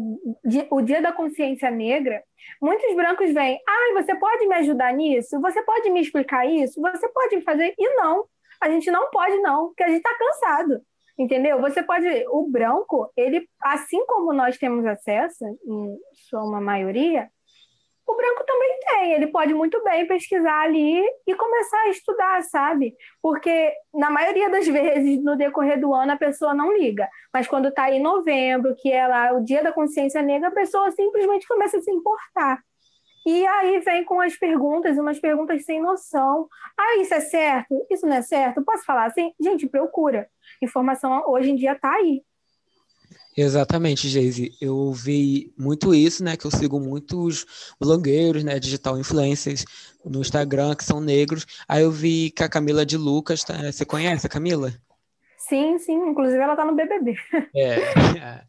O 0.70 0.80
Dia 0.80 1.00
da 1.02 1.12
Consciência 1.12 1.70
Negra. 1.70 2.22
Muitos 2.60 2.94
brancos 2.94 3.32
vêm, 3.32 3.58
ah, 3.66 4.02
você 4.02 4.14
pode 4.16 4.46
me 4.46 4.54
ajudar 4.56 4.92
nisso? 4.92 5.40
Você 5.40 5.62
pode 5.62 5.90
me 5.90 6.00
explicar 6.00 6.46
isso? 6.46 6.80
Você 6.80 7.08
pode 7.08 7.40
fazer? 7.42 7.74
E 7.78 7.94
não, 7.96 8.26
a 8.60 8.68
gente 8.68 8.90
não 8.90 9.10
pode 9.10 9.36
não, 9.40 9.68
porque 9.68 9.82
a 9.82 9.88
gente 9.88 9.98
está 9.98 10.16
cansado. 10.16 10.80
Entendeu? 11.16 11.60
Você 11.60 11.82
pode. 11.82 12.06
O 12.28 12.48
branco, 12.50 13.08
ele, 13.16 13.48
assim 13.62 14.04
como 14.04 14.32
nós 14.32 14.58
temos 14.58 14.84
acesso, 14.84 15.44
em 15.64 15.96
sua 16.28 16.60
maioria, 16.60 17.30
o 18.06 18.16
branco 18.16 18.44
também 18.44 18.78
tem. 18.80 19.12
Ele 19.12 19.26
pode 19.26 19.54
muito 19.54 19.82
bem 19.82 20.06
pesquisar 20.06 20.60
ali 20.60 21.02
e 21.26 21.34
começar 21.34 21.80
a 21.80 21.88
estudar, 21.88 22.42
sabe? 22.42 22.94
Porque 23.22 23.72
na 23.92 24.10
maioria 24.10 24.50
das 24.50 24.66
vezes, 24.66 25.22
no 25.22 25.36
decorrer 25.36 25.80
do 25.80 25.94
ano, 25.94 26.12
a 26.12 26.16
pessoa 26.16 26.54
não 26.54 26.76
liga. 26.76 27.08
Mas 27.32 27.46
quando 27.46 27.68
está 27.68 27.90
em 27.90 28.00
novembro, 28.00 28.74
que 28.76 28.90
é 28.92 29.06
lá 29.06 29.32
o 29.32 29.42
dia 29.42 29.62
da 29.62 29.72
consciência 29.72 30.22
negra, 30.22 30.48
a 30.48 30.52
pessoa 30.52 30.90
simplesmente 30.90 31.46
começa 31.46 31.78
a 31.78 31.82
se 31.82 31.90
importar. 31.90 32.60
E 33.26 33.46
aí 33.46 33.80
vem 33.80 34.04
com 34.04 34.20
as 34.20 34.36
perguntas, 34.36 34.98
umas 34.98 35.18
perguntas 35.18 35.64
sem 35.64 35.80
noção. 35.80 36.46
Ah, 36.78 36.96
isso 36.98 37.14
é 37.14 37.20
certo? 37.20 37.86
Isso 37.90 38.06
não 38.06 38.16
é 38.16 38.22
certo? 38.22 38.62
Posso 38.62 38.84
falar 38.84 39.06
assim? 39.06 39.32
Gente, 39.40 39.66
procura. 39.66 40.28
Informação 40.62 41.24
hoje 41.26 41.50
em 41.50 41.56
dia 41.56 41.72
está 41.72 41.90
aí. 41.94 42.22
Exatamente, 43.36 44.08
Geise. 44.08 44.56
Eu 44.60 44.92
vi 44.92 45.52
muito 45.58 45.92
isso, 45.94 46.22
né? 46.22 46.36
Que 46.36 46.46
eu 46.46 46.50
sigo 46.50 46.78
muitos 46.78 47.74
blogueiros, 47.80 48.44
né? 48.44 48.58
Digital 48.60 48.98
influencers 48.98 49.64
no 50.04 50.20
Instagram 50.20 50.74
que 50.76 50.84
são 50.84 51.00
negros. 51.00 51.44
Aí 51.68 51.82
eu 51.82 51.90
vi 51.90 52.30
que 52.30 52.44
a 52.44 52.48
Camila 52.48 52.86
de 52.86 52.96
Lucas, 52.96 53.42
tá? 53.42 53.54
você 53.70 53.84
conhece 53.84 54.26
a 54.26 54.30
Camila? 54.30 54.72
Sim, 55.36 55.78
sim. 55.78 55.96
Inclusive 56.08 56.38
ela 56.38 56.54
tá 56.54 56.64
no 56.64 56.74
BBB. 56.74 57.16
É. 57.56 58.42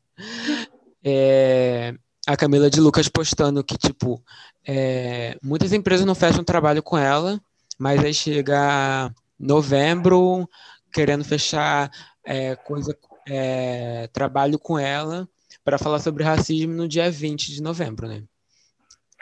é 1.04 1.94
a 2.28 2.38
Camila 2.38 2.70
de 2.70 2.80
Lucas 2.80 3.08
postando 3.08 3.64
que, 3.64 3.78
tipo, 3.78 4.22
é, 4.68 5.38
muitas 5.44 5.74
empresas 5.74 6.06
não 6.06 6.16
fecham 6.16 6.44
trabalho 6.44 6.82
com 6.82 6.98
ela, 6.98 7.40
mas 7.78 8.04
aí 8.04 8.14
chega 8.14 9.12
novembro 9.40 10.50
querendo 10.92 11.24
fechar 11.24 11.92
é, 12.24 12.56
coisa 12.56 12.98
é, 13.28 14.08
trabalho 14.08 14.60
com 14.60 14.78
ela 14.78 15.28
para 15.64 15.78
falar 15.78 16.00
sobre 16.00 16.24
racismo 16.24 16.74
no 16.74 16.88
dia 16.88 17.10
20 17.10 17.52
de 17.52 17.62
novembro, 17.62 18.08
né? 18.08 18.24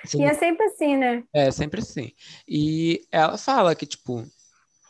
Assim, 0.03 0.21
e 0.21 0.25
é 0.25 0.33
sempre 0.33 0.65
assim, 0.65 0.97
né? 0.97 1.23
É, 1.33 1.49
sempre 1.49 1.79
assim. 1.79 2.11
E 2.47 3.05
ela 3.09 3.37
fala 3.37 3.73
que, 3.73 3.85
tipo, 3.85 4.25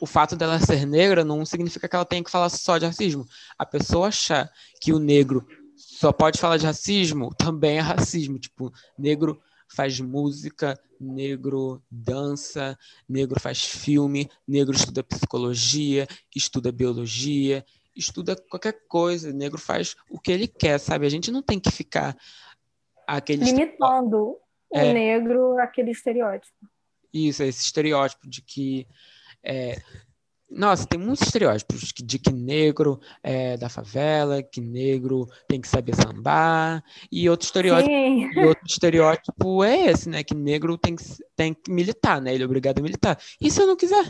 o 0.01 0.05
fato 0.05 0.35
dela 0.35 0.59
ser 0.59 0.85
negra 0.87 1.23
não 1.23 1.45
significa 1.45 1.87
que 1.87 1.95
ela 1.95 2.05
tenha 2.05 2.23
que 2.23 2.31
falar 2.31 2.49
só 2.49 2.77
de 2.77 2.85
racismo. 2.85 3.25
A 3.57 3.65
pessoa 3.65 4.07
achar 4.07 4.51
que 4.81 4.91
o 4.91 4.99
negro 4.99 5.45
só 5.75 6.11
pode 6.11 6.39
falar 6.39 6.57
de 6.57 6.65
racismo 6.65 7.33
também 7.35 7.77
é 7.77 7.81
racismo. 7.81 8.39
Tipo, 8.39 8.71
negro 8.97 9.39
faz 9.73 9.99
música, 9.99 10.79
negro 10.99 11.81
dança, 11.89 12.77
negro 13.07 13.39
faz 13.39 13.63
filme, 13.63 14.29
negro 14.47 14.75
estuda 14.75 15.03
psicologia, 15.03 16.07
estuda 16.35 16.71
biologia, 16.71 17.63
estuda 17.95 18.35
qualquer 18.35 18.85
coisa, 18.87 19.29
o 19.29 19.33
negro 19.33 19.59
faz 19.59 19.95
o 20.09 20.19
que 20.19 20.31
ele 20.31 20.47
quer, 20.47 20.79
sabe? 20.79 21.05
A 21.05 21.09
gente 21.09 21.31
não 21.31 21.41
tem 21.41 21.59
que 21.59 21.71
ficar 21.71 22.17
aquele 23.07 23.45
limitando 23.45 24.37
é, 24.71 24.89
o 24.89 24.93
negro 24.93 25.57
aquele 25.59 25.91
estereótipo. 25.91 26.53
Isso, 27.13 27.43
esse 27.43 27.63
estereótipo 27.63 28.27
de 28.27 28.41
que 28.41 28.87
é, 29.43 29.81
nossa, 30.55 30.85
tem 30.85 30.99
muitos 30.99 31.25
estereótipos 31.25 31.91
de 31.95 32.19
que 32.19 32.31
negro 32.31 32.99
é 33.23 33.57
da 33.57 33.69
favela, 33.69 34.43
que 34.43 34.61
negro 34.61 35.27
tem 35.47 35.59
que 35.59 35.67
saber 35.67 35.95
sambar, 35.95 36.83
e 37.11 37.27
outro 37.29 37.45
estereótipo, 37.45 37.91
e 37.91 38.45
outro 38.45 38.65
estereótipo 38.67 39.63
é 39.63 39.87
esse, 39.87 40.07
né? 40.09 40.23
Que 40.23 40.35
negro 40.35 40.77
tem 40.77 40.95
que, 40.95 41.03
tem 41.35 41.53
que 41.53 41.71
militar, 41.71 42.21
né? 42.21 42.33
Ele 42.33 42.43
é 42.43 42.45
obrigado 42.45 42.79
a 42.79 42.81
militar. 42.81 43.19
E 43.41 43.49
se 43.49 43.61
eu 43.61 43.67
não 43.67 43.75
quiser? 43.75 44.05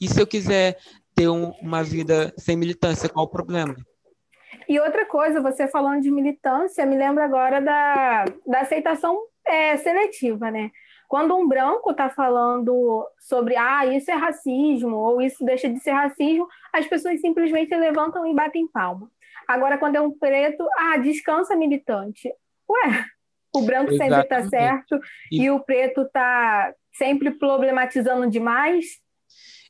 E 0.00 0.08
se 0.08 0.20
eu 0.20 0.26
quiser 0.26 0.78
ter 1.14 1.28
um, 1.28 1.50
uma 1.60 1.82
vida 1.82 2.32
sem 2.36 2.56
militância, 2.56 3.08
qual 3.08 3.26
o 3.26 3.30
problema? 3.30 3.74
E 4.68 4.80
outra 4.80 5.04
coisa, 5.06 5.40
você 5.40 5.68
falando 5.68 6.02
de 6.02 6.10
militância, 6.10 6.86
me 6.86 6.96
lembra 6.96 7.24
agora 7.24 7.60
da, 7.60 8.24
da 8.46 8.60
aceitação 8.60 9.18
é, 9.46 9.76
seletiva, 9.76 10.50
né? 10.50 10.70
Quando 11.08 11.36
um 11.36 11.46
branco 11.46 11.90
está 11.90 12.08
falando 12.08 13.06
sobre 13.18 13.56
ah, 13.56 13.86
isso 13.86 14.10
é 14.10 14.14
racismo, 14.14 14.96
ou 14.96 15.20
isso 15.20 15.44
deixa 15.44 15.68
de 15.68 15.78
ser 15.80 15.92
racismo, 15.92 16.48
as 16.72 16.86
pessoas 16.86 17.20
simplesmente 17.20 17.74
levantam 17.76 18.26
e 18.26 18.34
batem 18.34 18.66
palma. 18.66 19.10
Agora, 19.46 19.76
quando 19.76 19.96
é 19.96 20.00
um 20.00 20.10
preto, 20.10 20.66
ah, 20.78 20.96
descansa 20.96 21.54
militante. 21.54 22.32
Ué, 22.68 23.04
o 23.54 23.62
branco 23.62 23.96
tá 23.96 24.06
Exatamente. 24.06 24.28
sempre 24.28 24.36
está 24.36 24.48
certo 24.48 25.00
e... 25.30 25.44
e 25.44 25.50
o 25.50 25.60
preto 25.60 26.02
está 26.02 26.72
sempre 26.92 27.30
problematizando 27.32 28.28
demais. 28.28 29.03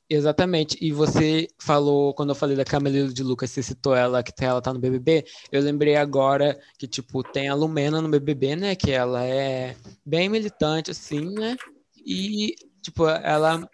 Exatamente. 0.09 0.77
E 0.81 0.93
você 0.93 1.49
falou, 1.59 2.13
quando 2.15 2.31
eu 2.31 2.35
falei 2.35 2.57
da 2.57 2.65
Camila 2.65 3.09
de 3.09 3.23
Lucas, 3.23 3.51
você 3.51 3.63
citou 3.63 3.95
ela, 3.95 4.23
que 4.23 4.33
ela 4.45 4.61
tá 4.61 4.73
no 4.73 4.79
BBB, 4.79 5.25
eu 5.51 5.63
lembrei 5.63 5.97
agora 5.97 6.61
que, 6.79 6.87
tipo, 6.87 7.23
tem 7.23 7.49
a 7.49 7.55
Lumena 7.55 8.01
no 8.03 8.09
BBB, 8.09 8.57
né? 8.57 8.77
Que 8.77 8.91
ela 8.91 9.25
é 9.25 9.77
bem 10.05 10.29
militante, 10.29 10.91
assim, 10.91 11.33
né? 11.35 11.57
E, 12.05 12.55
tipo, 12.83 13.09
ela... 13.09 13.69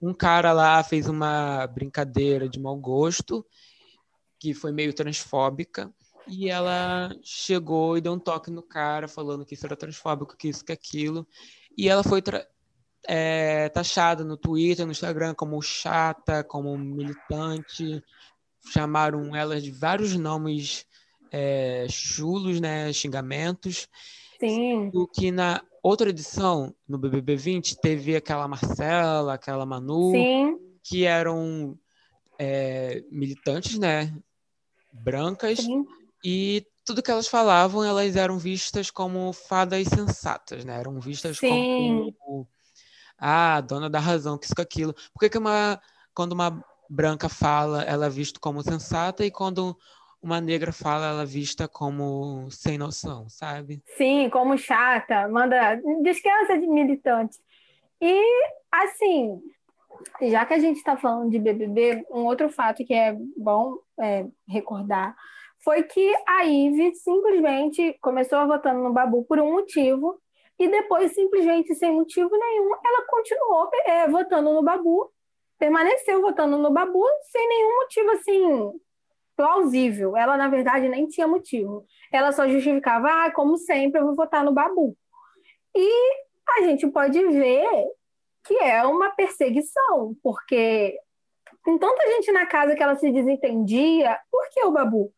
Um 0.00 0.12
cara 0.12 0.52
lá 0.52 0.84
fez 0.84 1.08
uma 1.08 1.66
brincadeira 1.66 2.46
de 2.46 2.60
mau 2.60 2.76
gosto, 2.76 3.44
que 4.38 4.52
foi 4.52 4.70
meio 4.70 4.92
transfóbica, 4.92 5.90
e 6.28 6.50
ela 6.50 7.10
chegou 7.22 7.96
e 7.96 8.00
deu 8.02 8.12
um 8.12 8.18
toque 8.18 8.50
no 8.50 8.62
cara, 8.62 9.08
falando 9.08 9.44
que 9.44 9.54
isso 9.54 9.64
era 9.64 9.74
transfóbico, 9.74 10.36
que 10.36 10.48
isso, 10.48 10.62
que 10.62 10.70
aquilo. 10.70 11.26
E 11.76 11.88
ela 11.88 12.04
foi 12.04 12.20
é, 13.06 13.68
taxada 13.68 14.24
no 14.24 14.36
Twitter, 14.36 14.84
no 14.84 14.92
Instagram 14.92 15.34
como 15.34 15.60
chata, 15.62 16.42
como 16.42 16.76
militante, 16.76 18.02
chamaram 18.72 19.34
ela 19.34 19.60
de 19.60 19.70
vários 19.70 20.16
nomes 20.16 20.86
é, 21.30 21.86
chulos, 21.88 22.60
né, 22.60 22.92
xingamentos. 22.92 23.88
Sim. 24.38 24.90
O 24.94 25.06
que 25.06 25.30
na 25.30 25.62
outra 25.82 26.10
edição, 26.10 26.74
no 26.88 26.98
BBB 26.98 27.36
20, 27.36 27.80
teve 27.80 28.16
aquela 28.16 28.48
Marcela, 28.48 29.34
aquela 29.34 29.64
Manu, 29.64 30.10
Sim. 30.10 30.58
que 30.82 31.04
eram 31.04 31.78
é, 32.38 33.02
militantes, 33.10 33.78
né, 33.78 34.14
brancas, 34.92 35.60
Sim. 35.60 35.86
e 36.24 36.66
tudo 36.84 37.02
que 37.02 37.10
elas 37.10 37.26
falavam, 37.26 37.84
elas 37.84 38.14
eram 38.14 38.38
vistas 38.38 38.90
como 38.90 39.32
fadas 39.32 39.88
sensatas, 39.88 40.64
né? 40.64 40.78
Eram 40.78 41.00
vistas 41.00 41.36
Sim. 41.36 42.12
como 42.16 42.48
ah, 43.18 43.60
dona 43.60 43.88
da 43.88 43.98
razão, 43.98 44.38
que 44.38 44.46
isso, 44.46 44.54
que 44.54 44.62
aquilo. 44.62 44.94
Por 45.12 45.20
que, 45.20 45.30
que 45.30 45.38
uma, 45.38 45.80
quando 46.14 46.32
uma 46.32 46.64
branca 46.88 47.28
fala, 47.28 47.82
ela 47.82 48.06
é 48.06 48.10
vista 48.10 48.38
como 48.40 48.62
sensata 48.62 49.24
e 49.24 49.30
quando 49.30 49.76
uma 50.22 50.40
negra 50.40 50.72
fala, 50.72 51.06
ela 51.06 51.22
é 51.22 51.26
vista 51.26 51.68
como 51.68 52.50
sem 52.50 52.78
noção, 52.78 53.28
sabe? 53.28 53.82
Sim, 53.96 54.28
como 54.30 54.58
chata, 54.58 55.28
manda 55.28 55.80
descansa 56.02 56.58
de 56.58 56.66
militante. 56.66 57.38
E, 58.00 58.22
assim, 58.72 59.40
já 60.22 60.44
que 60.44 60.54
a 60.54 60.58
gente 60.58 60.76
está 60.76 60.96
falando 60.96 61.30
de 61.30 61.38
BBB, 61.38 62.04
um 62.10 62.24
outro 62.24 62.48
fato 62.50 62.84
que 62.84 62.94
é 62.94 63.16
bom 63.36 63.76
é, 64.00 64.26
recordar 64.48 65.14
foi 65.60 65.82
que 65.82 66.14
a 66.28 66.44
Ive 66.44 66.94
simplesmente 66.94 67.96
começou 68.00 68.46
votando 68.46 68.80
no 68.82 68.92
Babu 68.92 69.24
por 69.24 69.40
um 69.40 69.52
motivo 69.52 70.20
e 70.58 70.68
depois, 70.68 71.12
simplesmente 71.12 71.74
sem 71.74 71.92
motivo 71.92 72.30
nenhum, 72.30 72.70
ela 72.84 73.06
continuou 73.06 73.70
é, 73.84 74.08
votando 74.08 74.52
no 74.52 74.62
Babu, 74.62 75.12
permaneceu 75.58 76.20
votando 76.20 76.56
no 76.56 76.70
Babu 76.70 77.04
sem 77.30 77.48
nenhum 77.48 77.76
motivo 77.76 78.10
assim 78.12 78.80
plausível. 79.36 80.16
Ela, 80.16 80.36
na 80.36 80.48
verdade, 80.48 80.88
nem 80.88 81.06
tinha 81.06 81.28
motivo. 81.28 81.84
Ela 82.10 82.32
só 82.32 82.48
justificava, 82.48 83.08
ah, 83.08 83.30
como 83.30 83.58
sempre, 83.58 84.00
eu 84.00 84.06
vou 84.06 84.14
votar 84.14 84.42
no 84.42 84.52
Babu. 84.52 84.96
E 85.74 85.90
a 86.58 86.62
gente 86.62 86.86
pode 86.88 87.22
ver 87.26 87.68
que 88.44 88.54
é 88.58 88.82
uma 88.84 89.10
perseguição, 89.10 90.16
porque 90.22 90.96
com 91.62 91.76
tanta 91.76 92.06
gente 92.12 92.30
na 92.32 92.46
casa 92.46 92.74
que 92.74 92.82
ela 92.82 92.96
se 92.96 93.10
desentendia, 93.10 94.18
por 94.30 94.48
que 94.50 94.64
o 94.64 94.70
Babu? 94.70 95.12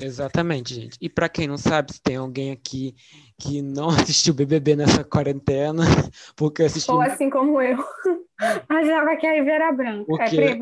Exatamente, 0.00 0.74
gente. 0.74 0.96
E 1.00 1.08
para 1.08 1.28
quem 1.28 1.46
não 1.46 1.58
sabe, 1.58 1.92
se 1.92 2.02
tem 2.02 2.16
alguém 2.16 2.52
aqui 2.52 2.94
que 3.38 3.62
não 3.62 3.88
assistiu 3.90 4.34
BBB 4.34 4.76
nessa 4.76 5.04
quarentena, 5.04 5.82
porque 6.36 6.62
assistiu. 6.62 6.94
Ou 6.94 7.00
assim 7.00 7.28
como 7.30 7.60
eu, 7.60 7.78
achava 8.68 9.16
que 9.16 9.26
a 9.26 9.36
Ivy 9.36 9.50
era 9.50 9.72
branca, 9.72 10.04
porque... 10.06 10.40
é 10.40 10.56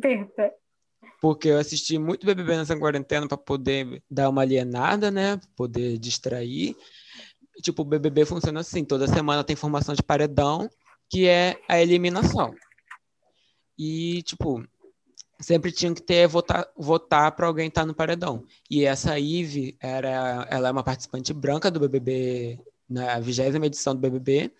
preta. 0.00 0.52
Porque 1.20 1.48
eu 1.48 1.58
assisti 1.58 1.98
muito 1.98 2.26
BBB 2.26 2.56
nessa 2.56 2.78
quarentena 2.78 3.26
para 3.26 3.38
poder 3.38 4.02
dar 4.10 4.28
uma 4.28 4.42
alienada, 4.42 5.10
né? 5.10 5.40
Poder 5.56 5.96
distrair. 5.96 6.76
Tipo, 7.62 7.82
o 7.82 7.84
BBB 7.84 8.26
funciona 8.26 8.60
assim: 8.60 8.84
toda 8.84 9.06
semana 9.06 9.44
tem 9.44 9.56
formação 9.56 9.94
de 9.94 10.02
paredão, 10.02 10.68
que 11.08 11.26
é 11.26 11.56
a 11.68 11.80
eliminação. 11.80 12.54
E, 13.78 14.22
tipo, 14.22 14.62
sempre 15.44 15.70
tinha 15.70 15.94
que 15.94 16.02
ter 16.02 16.26
votar 16.26 16.66
votar 16.76 17.32
para 17.32 17.46
alguém 17.46 17.68
estar 17.68 17.82
tá 17.82 17.86
no 17.86 17.94
paredão. 17.94 18.44
E 18.70 18.84
essa 18.84 19.18
Ive 19.18 19.76
era 19.80 20.46
ela 20.50 20.68
é 20.68 20.72
uma 20.72 20.82
participante 20.82 21.32
branca 21.32 21.70
do 21.70 21.80
BBB 21.80 22.58
na 22.88 23.20
vigésima 23.20 23.66
edição 23.66 23.94
do 23.94 24.00
BBB 24.00 24.50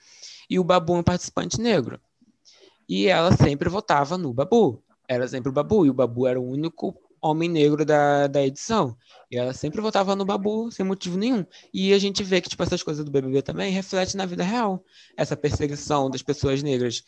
e 0.49 0.59
o 0.59 0.65
Babu 0.65 0.95
é 0.95 0.99
um 0.99 1.03
participante 1.03 1.61
negro. 1.61 1.99
E 2.89 3.07
ela 3.07 3.35
sempre 3.35 3.69
votava 3.69 4.19
no 4.19 4.33
Babu. 4.33 4.83
Era 5.09 5.27
sempre 5.27 5.49
o 5.49 5.53
Babu 5.53 5.87
e 5.87 5.91
o 5.91 5.95
Babu 5.95 6.27
era 6.27 6.39
o 6.39 6.47
único 6.47 6.95
homem 7.21 7.49
negro 7.49 7.87
da, 7.87 8.27
da 8.27 8.45
edição. 8.45 8.95
E 9.31 9.39
ela 9.39 9.55
sempre 9.55 9.81
votava 9.81 10.15
no 10.15 10.25
Babu 10.27 10.71
sem 10.71 10.85
motivo 10.85 11.17
nenhum. 11.17 11.47
E 11.73 11.95
a 11.95 11.99
gente 11.99 12.23
vê 12.23 12.43
que 12.43 12.51
tipo 12.51 12.63
essas 12.63 12.83
coisas 12.83 13.05
do 13.05 13.11
BBB 13.11 13.41
também 13.41 13.73
reflete 13.73 14.17
na 14.19 14.27
vida 14.27 14.45
real. 14.45 14.85
Essa 15.17 15.35
perseguição 15.35 16.11
das 16.11 16.23
pessoas 16.23 16.63
negras. 16.63 17.03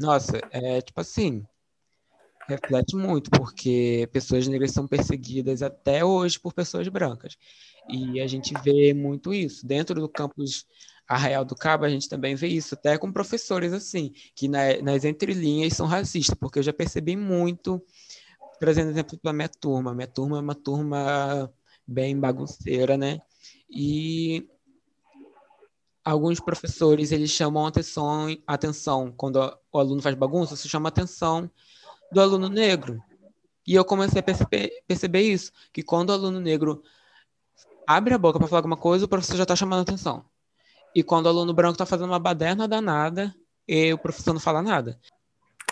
Nossa, 0.00 0.40
é 0.50 0.80
tipo 0.80 1.00
assim, 1.00 1.44
reflete 2.48 2.96
muito, 2.96 3.30
porque 3.30 4.08
pessoas 4.12 4.46
negras 4.46 4.72
são 4.72 4.86
perseguidas 4.86 5.62
até 5.62 6.04
hoje 6.04 6.38
por 6.38 6.52
pessoas 6.52 6.88
brancas. 6.88 7.36
E 7.88 8.20
a 8.20 8.26
gente 8.26 8.54
vê 8.62 8.94
muito 8.94 9.32
isso. 9.32 9.66
Dentro 9.66 10.00
do 10.00 10.08
campus 10.08 10.66
Arraial 11.06 11.44
do 11.44 11.54
Cabo, 11.54 11.84
a 11.84 11.88
gente 11.88 12.08
também 12.08 12.34
vê 12.34 12.48
isso, 12.48 12.74
até 12.74 12.96
com 12.96 13.12
professores 13.12 13.72
assim, 13.72 14.12
que 14.34 14.48
na, 14.48 14.80
nas 14.82 15.04
entrelinhas 15.04 15.74
são 15.74 15.86
racistas, 15.86 16.36
porque 16.38 16.58
eu 16.58 16.62
já 16.62 16.72
percebi 16.72 17.16
muito, 17.16 17.82
trazendo 18.58 18.90
exemplo 18.90 19.18
para 19.18 19.32
minha 19.32 19.48
turma. 19.48 19.94
Minha 19.94 20.06
turma 20.06 20.38
é 20.38 20.40
uma 20.40 20.54
turma 20.54 21.52
bem 21.86 22.18
bagunceira, 22.18 22.96
né? 22.96 23.20
E 23.68 24.48
alguns 26.04 26.40
professores 26.40 27.12
eles 27.12 27.30
chamam 27.30 27.66
atenção, 27.66 28.26
atenção 28.46 29.12
quando 29.16 29.36
o 29.72 29.78
aluno 29.78 30.02
faz 30.02 30.14
bagunça, 30.14 30.56
se 30.56 30.68
chama 30.68 30.88
atenção 30.88 31.50
do 32.12 32.20
aluno 32.20 32.48
negro. 32.48 33.02
E 33.66 33.74
eu 33.74 33.84
comecei 33.84 34.20
a 34.20 34.22
perceber, 34.22 34.70
perceber 34.86 35.22
isso, 35.22 35.52
que 35.72 35.82
quando 35.82 36.10
o 36.10 36.12
aluno 36.12 36.40
negro 36.40 36.82
abre 37.86 38.14
a 38.14 38.18
boca 38.18 38.38
para 38.38 38.48
falar 38.48 38.58
alguma 38.58 38.76
coisa, 38.76 39.04
o 39.04 39.08
professor 39.08 39.36
já 39.36 39.44
está 39.44 39.56
chamando 39.56 39.82
atenção. 39.82 40.24
E 40.94 41.02
quando 41.02 41.26
o 41.26 41.28
aluno 41.28 41.54
branco 41.54 41.74
está 41.74 41.86
fazendo 41.86 42.10
uma 42.10 42.18
baderna 42.18 42.68
danada, 42.68 43.34
e 43.66 43.92
o 43.92 43.98
professor 43.98 44.32
não 44.32 44.40
fala 44.40 44.62
nada. 44.62 44.98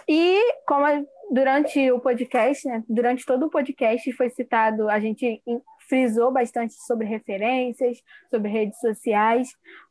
E 0.08 0.40
como 0.66 0.86
durante 1.30 1.90
o 1.90 2.00
podcast, 2.00 2.66
né, 2.66 2.82
durante 2.88 3.24
todo 3.24 3.46
o 3.46 3.50
podcast 3.50 4.10
foi 4.12 4.30
citado, 4.30 4.88
a 4.88 4.98
gente 4.98 5.42
frisou 5.88 6.32
bastante 6.32 6.74
sobre 6.86 7.06
referências, 7.06 7.98
sobre 8.30 8.50
redes 8.50 8.78
sociais. 8.80 9.48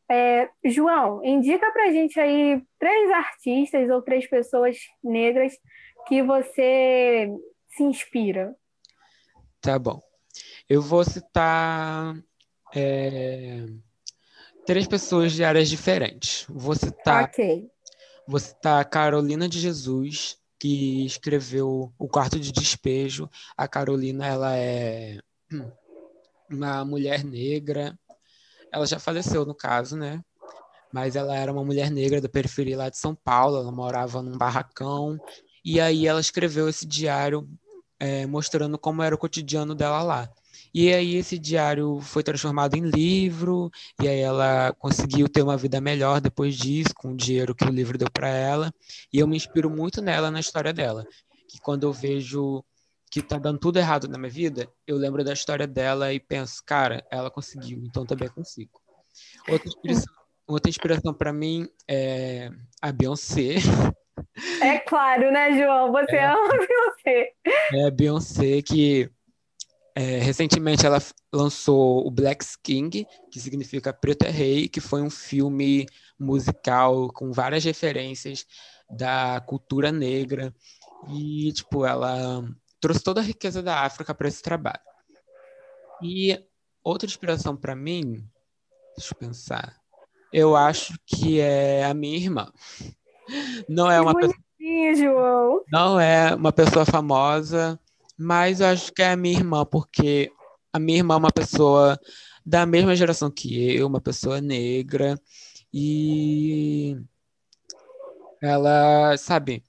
É, 0.10 0.50
João, 0.66 1.24
indica 1.24 1.72
para 1.72 1.86
a 1.86 1.92
gente 1.92 2.20
aí 2.20 2.62
três 2.80 3.12
artistas 3.12 3.90
ou 3.90 4.02
três 4.02 4.28
pessoas 4.28 4.78
negras 5.04 5.54
que 6.08 6.24
você 6.24 7.30
se 7.70 7.84
inspira? 7.84 8.56
Tá 9.62 9.78
bom. 9.78 10.02
Eu 10.68 10.82
vou 10.82 11.04
citar 11.04 12.16
é, 12.74 13.66
três 14.66 14.88
pessoas 14.88 15.32
de 15.32 15.44
áreas 15.44 15.70
diferentes. 15.70 16.46
Vou 16.50 16.76
citar, 16.76 17.26
okay. 17.26 17.70
vou 18.28 18.40
citar 18.40 18.80
a 18.80 18.86
Carolina 18.86 19.50
de 19.50 19.60
Jesus, 19.60 20.38
que 20.60 21.06
escreveu 21.06 21.92
O 21.98 22.08
Quarto 22.08 22.40
de 22.40 22.52
Despejo. 22.52 23.30
A 23.58 23.68
Carolina, 23.68 24.28
ela 24.28 24.56
é 24.56 25.20
uma 26.50 26.86
mulher 26.86 27.24
negra. 27.24 27.98
Ela 28.72 28.86
já 28.86 29.00
faleceu, 29.00 29.46
no 29.46 29.56
caso, 29.56 29.98
né? 29.98 30.22
Mas 30.92 31.16
ela 31.16 31.36
era 31.36 31.52
uma 31.52 31.64
mulher 31.64 31.92
negra 31.92 32.20
da 32.20 32.30
periferia 32.30 32.78
lá 32.78 32.90
de 32.90 32.98
São 32.98 33.16
Paulo. 33.16 33.58
Ela 33.58 33.72
morava 33.72 34.22
num 34.22 34.38
barracão 34.38 35.20
e 35.64 35.80
aí 35.80 36.08
ela 36.08 36.20
escreveu 36.20 36.70
esse 36.70 36.86
diário 36.86 37.48
é, 38.00 38.26
mostrando 38.26 38.78
como 38.78 39.04
era 39.04 39.14
o 39.14 39.18
cotidiano 39.18 39.76
dela 39.76 40.02
lá. 40.02 40.30
E 40.74 40.94
aí 40.94 41.16
esse 41.16 41.38
diário 41.38 42.00
foi 42.00 42.24
transformado 42.24 42.76
em 42.76 42.82
livro, 42.82 43.72
e 44.02 44.08
aí 44.08 44.20
ela 44.20 44.72
conseguiu 44.78 45.28
ter 45.28 45.42
uma 45.42 45.58
vida 45.58 45.82
melhor 45.82 46.22
depois 46.22 46.56
disso, 46.56 46.94
com 46.96 47.12
o 47.12 47.18
dinheiro 47.18 47.56
que 47.56 47.66
o 47.66 47.72
livro 47.72 47.98
deu 47.98 48.10
para 48.10 48.30
ela. 48.30 48.72
E 49.12 49.20
eu 49.20 49.28
me 49.28 49.36
inspiro 49.36 49.70
muito 49.70 50.02
nela, 50.02 50.30
na 50.30 50.40
história 50.40 50.72
dela. 50.72 51.06
Que 51.48 51.60
quando 51.60 51.84
eu 51.84 51.92
vejo 51.94 52.64
que 53.12 53.22
tá 53.22 53.40
dando 53.40 53.58
tudo 53.60 53.80
errado 53.80 54.08
na 54.08 54.20
minha 54.20 54.30
vida, 54.30 54.70
eu 54.86 54.96
lembro 54.96 55.24
da 55.24 55.34
história 55.34 55.66
dela 55.66 56.14
e 56.14 56.20
penso, 56.20 56.62
cara, 56.64 57.04
ela 57.10 57.32
conseguiu, 57.32 57.82
então 57.84 58.06
também 58.06 58.30
consigo. 58.30 58.80
Outra 59.48 59.68
inspiração, 59.68 60.14
outra 60.48 60.70
inspiração 60.70 61.14
para 61.14 61.34
mim 61.34 61.68
é 61.88 62.52
a 62.80 62.92
Beyoncé. 62.92 63.56
É 64.62 64.80
claro, 64.80 65.32
né, 65.32 65.58
João? 65.58 65.92
Você 65.92 66.16
é, 66.16 66.26
ama 66.26 66.50
Beyoncé. 66.68 67.34
É 67.74 67.86
a 67.86 67.92
Beyoncé 67.92 68.62
que 68.62 69.12
é, 69.96 70.20
recentemente 70.20 70.86
ela 70.86 71.00
lançou 71.34 72.08
o 72.08 72.12
Black 72.12 72.46
King, 72.64 73.06
que 73.32 73.40
significa 73.40 73.92
Preto 73.92 74.24
é 74.24 74.30
Rei, 74.30 74.70
que 74.70 74.80
foi 74.80 75.02
um 75.02 75.10
filme 75.10 75.86
musical 76.18 77.12
com 77.12 77.32
várias 77.32 77.64
referências 77.64 78.46
da 78.90 79.42
cultura 79.42 79.92
negra. 79.92 80.54
E, 81.10 81.52
tipo, 81.54 81.86
ela 81.86 82.44
trouxe 82.80 83.04
toda 83.04 83.20
a 83.20 83.24
riqueza 83.24 83.62
da 83.62 83.82
África 83.82 84.14
para 84.14 84.28
esse 84.28 84.42
trabalho. 84.42 84.80
E 86.02 86.38
outra 86.84 87.06
inspiração 87.06 87.56
para 87.56 87.76
mim, 87.76 88.26
deixa 88.96 89.14
eu 89.14 89.18
pensar, 89.18 89.76
eu 90.32 90.56
acho 90.56 90.94
que 91.06 91.40
é 91.40 91.84
a 91.84 91.94
minha 91.94 92.18
irmã. 92.18 92.52
Não 93.68 93.90
é 93.90 94.00
uma 94.00 94.16
pessoa. 94.16 94.36
João. 94.96 95.64
Não 95.72 96.00
é 96.00 96.36
uma 96.36 96.52
pessoa 96.52 96.86
famosa, 96.86 97.80
mas 98.18 98.60
eu 98.60 98.68
acho 98.68 98.92
que 98.94 99.02
é 99.02 99.12
a 99.12 99.18
minha 99.18 99.38
irmã, 99.38 99.66
porque 99.66 100.32
a 100.72 100.80
minha 100.80 101.00
irmã 101.00 101.16
é 101.16 101.18
uma 101.18 101.32
pessoa 101.32 102.00
da 102.46 102.66
mesma 102.66 102.96
geração 102.96 103.30
que 103.32 103.76
eu, 103.76 103.88
uma 103.88 104.02
pessoa 104.02 104.42
negra, 104.42 105.20
e 105.74 106.98
ela, 108.42 109.16
sabe, 109.18 109.64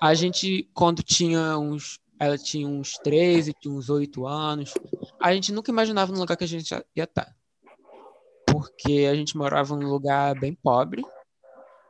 a 0.00 0.14
gente, 0.14 0.68
quando 0.74 1.02
tinha 1.02 1.58
uns. 1.58 2.00
Ela 2.18 2.38
tinha 2.38 2.66
uns 2.66 2.96
13, 2.98 3.52
tinha 3.60 3.74
uns 3.74 3.90
8 3.90 4.26
anos. 4.26 4.72
A 5.20 5.34
gente 5.34 5.52
nunca 5.52 5.70
imaginava 5.70 6.10
no 6.12 6.18
lugar 6.18 6.34
que 6.34 6.44
a 6.44 6.48
gente 6.48 6.72
ia 6.72 7.04
estar. 7.04 7.36
Porque 8.46 9.06
a 9.10 9.14
gente 9.14 9.36
morava 9.36 9.76
num 9.76 9.86
lugar 9.86 10.34
bem 10.40 10.54
pobre. 10.54 11.02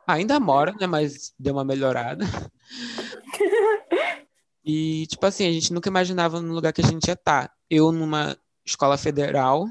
Ainda 0.06 0.38
mora, 0.38 0.74
né? 0.78 0.86
Mas 0.86 1.34
deu 1.38 1.54
uma 1.54 1.64
melhorada. 1.64 2.24
E, 4.68 5.06
tipo 5.06 5.24
assim, 5.24 5.46
a 5.46 5.52
gente 5.52 5.72
nunca 5.72 5.88
imaginava 5.88 6.42
no 6.42 6.52
lugar 6.52 6.72
que 6.72 6.80
a 6.80 6.84
gente 6.84 7.06
ia 7.06 7.12
estar. 7.12 7.52
Eu 7.70 7.92
numa 7.92 8.36
escola 8.64 8.98
federal 8.98 9.64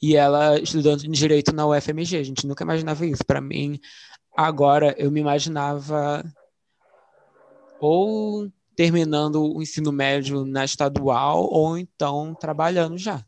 e 0.00 0.14
ela 0.14 0.56
estudando 0.60 1.00
direito 1.00 1.52
na 1.52 1.66
UFMG. 1.66 2.18
A 2.18 2.22
gente 2.22 2.46
nunca 2.46 2.62
imaginava 2.62 3.04
isso. 3.04 3.26
Para 3.26 3.40
mim, 3.40 3.80
agora, 4.36 4.94
eu 4.96 5.10
me 5.10 5.18
imaginava 5.18 6.22
ou 7.80 8.48
terminando 8.76 9.42
o 9.42 9.60
ensino 9.60 9.90
médio 9.90 10.44
na 10.44 10.64
estadual 10.64 11.48
ou 11.50 11.76
então 11.76 12.32
trabalhando 12.32 12.96
já. 12.96 13.26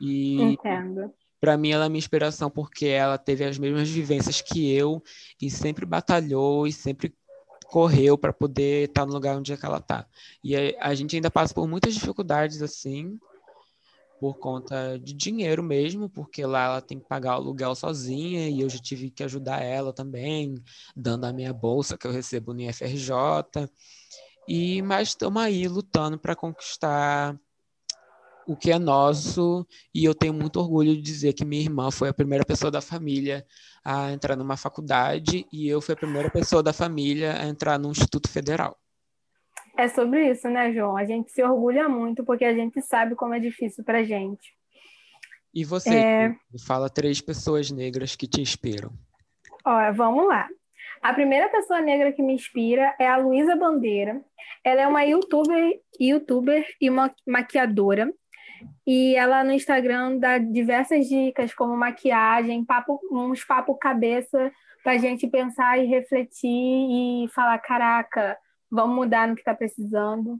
E 0.00 0.42
Entendo. 0.42 1.14
Para 1.44 1.58
mim, 1.58 1.72
ela 1.72 1.84
é 1.84 1.88
minha 1.90 1.98
inspiração 1.98 2.48
porque 2.48 2.86
ela 2.86 3.18
teve 3.18 3.44
as 3.44 3.58
mesmas 3.58 3.90
vivências 3.90 4.40
que 4.40 4.72
eu 4.72 5.02
e 5.38 5.50
sempre 5.50 5.84
batalhou 5.84 6.66
e 6.66 6.72
sempre 6.72 7.14
correu 7.66 8.16
para 8.16 8.32
poder 8.32 8.88
estar 8.88 9.02
tá 9.02 9.06
no 9.06 9.12
lugar 9.12 9.36
onde 9.36 9.52
é 9.52 9.56
que 9.58 9.66
ela 9.66 9.76
está. 9.76 10.06
E 10.42 10.56
a, 10.56 10.94
gente 10.94 11.16
ainda 11.16 11.30
passa 11.30 11.52
por 11.52 11.68
muitas 11.68 11.92
dificuldades 11.92 12.62
assim, 12.62 13.18
por 14.18 14.38
conta 14.38 14.98
de 14.98 15.12
dinheiro 15.12 15.62
mesmo, 15.62 16.08
porque 16.08 16.46
lá 16.46 16.64
ela 16.64 16.80
tem 16.80 16.98
que 16.98 17.06
pagar 17.06 17.32
o 17.32 17.42
aluguel 17.42 17.74
sozinha 17.74 18.48
e 18.48 18.62
eu 18.62 18.70
já 18.70 18.78
tive 18.78 19.10
que 19.10 19.22
ajudar 19.22 19.62
ela 19.62 19.92
também, 19.92 20.54
dando 20.96 21.26
a 21.26 21.32
minha 21.34 21.52
bolsa 21.52 21.98
que 21.98 22.06
eu 22.06 22.10
recebo 22.10 22.54
no 22.54 22.62
IFRJ. 22.62 23.68
E 24.48 24.80
mas 24.80 25.08
estamos 25.08 25.42
aí 25.42 25.68
lutando 25.68 26.18
para 26.18 26.34
conquistar 26.34 27.38
o 28.46 28.56
que 28.56 28.70
é 28.70 28.78
nosso 28.78 29.66
e 29.94 30.04
eu 30.04 30.14
tenho 30.14 30.34
muito 30.34 30.60
orgulho 30.60 30.94
de 30.94 31.02
dizer 31.02 31.32
que 31.32 31.44
minha 31.44 31.62
irmã 31.62 31.90
foi 31.90 32.08
a 32.08 32.14
primeira 32.14 32.44
pessoa 32.44 32.70
da 32.70 32.80
família 32.80 33.44
a 33.84 34.12
entrar 34.12 34.36
numa 34.36 34.56
faculdade 34.56 35.46
e 35.52 35.68
eu 35.68 35.80
fui 35.80 35.94
a 35.94 35.96
primeira 35.96 36.30
pessoa 36.30 36.62
da 36.62 36.72
família 36.72 37.40
a 37.40 37.46
entrar 37.46 37.78
num 37.78 37.90
instituto 37.90 38.28
federal. 38.28 38.78
É 39.76 39.88
sobre 39.88 40.30
isso, 40.30 40.48
né, 40.48 40.72
João? 40.72 40.96
A 40.96 41.04
gente 41.04 41.32
se 41.32 41.42
orgulha 41.42 41.88
muito 41.88 42.24
porque 42.24 42.44
a 42.44 42.54
gente 42.54 42.80
sabe 42.80 43.14
como 43.14 43.34
é 43.34 43.40
difícil 43.40 43.82
para 43.82 44.04
gente. 44.04 44.54
E 45.52 45.64
você, 45.64 45.94
é... 45.94 46.36
fala 46.66 46.88
três 46.88 47.20
pessoas 47.20 47.70
negras 47.70 48.16
que 48.16 48.26
te 48.26 48.40
inspiram. 48.40 48.92
Olha, 49.64 49.92
vamos 49.92 50.26
lá. 50.26 50.48
A 51.02 51.12
primeira 51.12 51.48
pessoa 51.48 51.80
negra 51.80 52.12
que 52.12 52.22
me 52.22 52.34
inspira 52.34 52.94
é 52.98 53.06
a 53.06 53.16
Luísa 53.16 53.54
Bandeira. 53.54 54.20
Ela 54.64 54.82
é 54.82 54.86
uma 54.86 55.04
youtuber, 55.04 55.80
youtuber 56.00 56.66
e 56.80 56.88
uma 56.88 57.14
maquiadora. 57.26 58.12
E 58.86 59.14
ela 59.16 59.42
no 59.42 59.52
Instagram 59.52 60.18
dá 60.18 60.38
diversas 60.38 61.06
dicas, 61.06 61.54
como 61.54 61.76
maquiagem, 61.76 62.64
papo, 62.64 63.00
uns 63.10 63.44
papo 63.44 63.74
cabeça 63.76 64.52
para 64.82 64.92
a 64.92 64.98
gente 64.98 65.26
pensar 65.26 65.78
e 65.78 65.86
refletir 65.86 66.48
e 66.50 67.28
falar: 67.34 67.58
caraca, 67.58 68.36
vamos 68.70 68.94
mudar 68.94 69.26
no 69.26 69.34
que 69.34 69.40
está 69.40 69.54
precisando. 69.54 70.38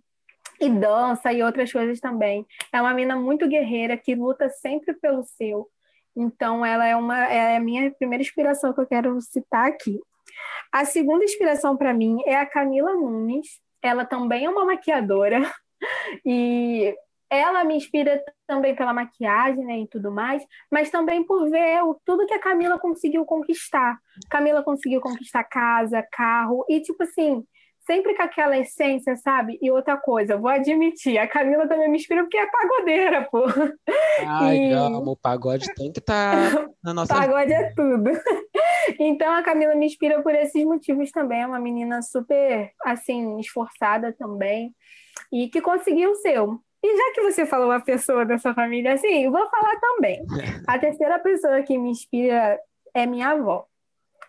E 0.61 0.69
dança 0.71 1.33
e 1.33 1.43
outras 1.43 1.73
coisas 1.73 1.99
também. 1.99 2.47
É 2.73 2.81
uma 2.81 2.95
mina 2.95 3.17
muito 3.17 3.49
guerreira 3.49 3.97
que 3.97 4.15
luta 4.15 4.49
sempre 4.49 4.95
pelo 4.95 5.25
seu. 5.25 5.69
Então, 6.17 6.65
ela 6.65 6.87
é, 6.87 6.95
uma, 6.95 7.27
é 7.27 7.57
a 7.57 7.61
minha 7.61 7.91
primeira 7.91 8.23
inspiração 8.23 8.73
que 8.73 8.81
eu 8.81 8.87
quero 8.87 9.21
citar 9.21 9.67
aqui. 9.67 9.99
A 10.71 10.85
segunda 10.85 11.25
inspiração 11.25 11.77
para 11.77 11.93
mim 11.93 12.23
é 12.25 12.37
a 12.37 12.47
Camila 12.47 12.95
Nunes. 12.95 13.61
Ela 13.83 14.05
também 14.05 14.45
é 14.45 14.51
uma 14.51 14.65
maquiadora. 14.65 15.41
E 16.25 16.97
ela 17.35 17.65
me 17.65 17.77
inspira 17.77 18.23
também 18.47 18.75
pela 18.75 18.93
maquiagem 18.93 19.65
né, 19.65 19.81
e 19.81 19.89
tudo 19.89 20.11
mais, 20.11 20.43
mas 20.71 20.91
também 20.91 21.25
por 21.25 21.49
ver 21.51 21.83
o, 21.83 21.99
tudo 22.05 22.27
que 22.27 22.35
a 22.35 22.41
Camila 22.41 22.79
conseguiu 22.79 23.25
conquistar. 23.25 23.99
Camila 24.31 24.63
conseguiu 24.63 25.01
conquistar 25.01 25.45
casa, 25.45 26.07
carro, 26.13 26.65
e 26.69 26.81
tipo 26.81 27.03
assim, 27.03 27.45
sempre 27.87 28.15
com 28.15 28.23
aquela 28.23 28.57
essência, 28.59 29.17
sabe? 29.17 29.59
E 29.61 29.71
outra 29.71 29.97
coisa, 29.97 30.37
vou 30.37 30.51
admitir, 30.51 31.19
a 31.19 31.29
Camila 31.29 31.69
também 31.69 31.91
me 31.91 31.99
inspira 31.99 32.23
porque 32.23 32.39
é 32.39 32.47
pagodeira, 32.47 33.29
pô. 33.31 33.45
Ai, 34.27 34.57
e... 34.57 34.73
amo, 34.73 35.13
o 35.13 35.17
pagode 35.17 35.73
tem 35.75 35.93
que 35.93 36.01
estar 36.01 36.51
tá 36.51 36.69
na 36.83 36.93
nossa 36.95 37.15
Pagode 37.15 37.53
vida. 37.53 37.55
é 37.55 37.73
tudo. 37.75 38.11
Então 39.01 39.33
a 39.33 39.43
Camila 39.43 39.75
me 39.75 39.87
inspira 39.87 40.23
por 40.23 40.35
esses 40.35 40.63
motivos 40.63 41.11
também, 41.11 41.41
é 41.41 41.47
uma 41.47 41.59
menina 41.59 42.03
super, 42.03 42.71
assim, 42.85 43.39
esforçada 43.41 44.13
também 44.13 44.75
e 45.33 45.49
que 45.49 45.61
conseguiu 45.61 46.11
o 46.11 46.17
seu. 46.17 46.61
E 46.85 46.97
já 46.99 47.15
que 47.15 47.23
você 47.23 47.47
falou 47.47 47.69
uma 47.69 47.81
pessoa 47.81 48.27
dessa 48.27 48.53
família 48.53 48.93
assim, 48.93 49.25
eu 49.25 49.33
vou 49.33 49.49
falar 49.49 49.81
também. 49.81 50.23
A 50.69 50.79
terceira 50.79 51.19
pessoa 51.19 51.63
que 51.63 51.79
me 51.79 51.89
inspira 51.89 52.61
é 52.93 53.07
minha 53.07 53.31
avó. 53.31 53.67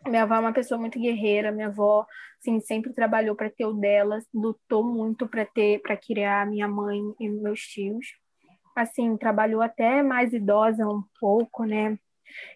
Minha 0.08 0.24
avó 0.24 0.36
é 0.36 0.40
uma 0.40 0.54
pessoa 0.54 0.80
muito 0.80 0.98
guerreira, 0.98 1.52
minha 1.52 1.68
avó 1.68 2.06
assim, 2.40 2.62
sempre 2.62 2.94
trabalhou 2.94 3.36
para 3.36 3.50
ter 3.50 3.66
o 3.66 3.74
dela, 3.74 4.20
lutou 4.34 4.86
muito 4.86 5.28
para 5.28 5.46
ter 5.46 5.82
para 5.82 5.98
criar 5.98 6.48
minha 6.48 6.66
mãe 6.66 7.02
e 7.20 7.28
meus 7.28 7.60
tios. 7.60 8.06
Assim, 8.74 9.18
trabalhou 9.18 9.62
até 9.62 10.02
mais 10.02 10.32
idosa 10.32 10.88
um 10.88 11.04
pouco, 11.20 11.66
né? 11.66 12.00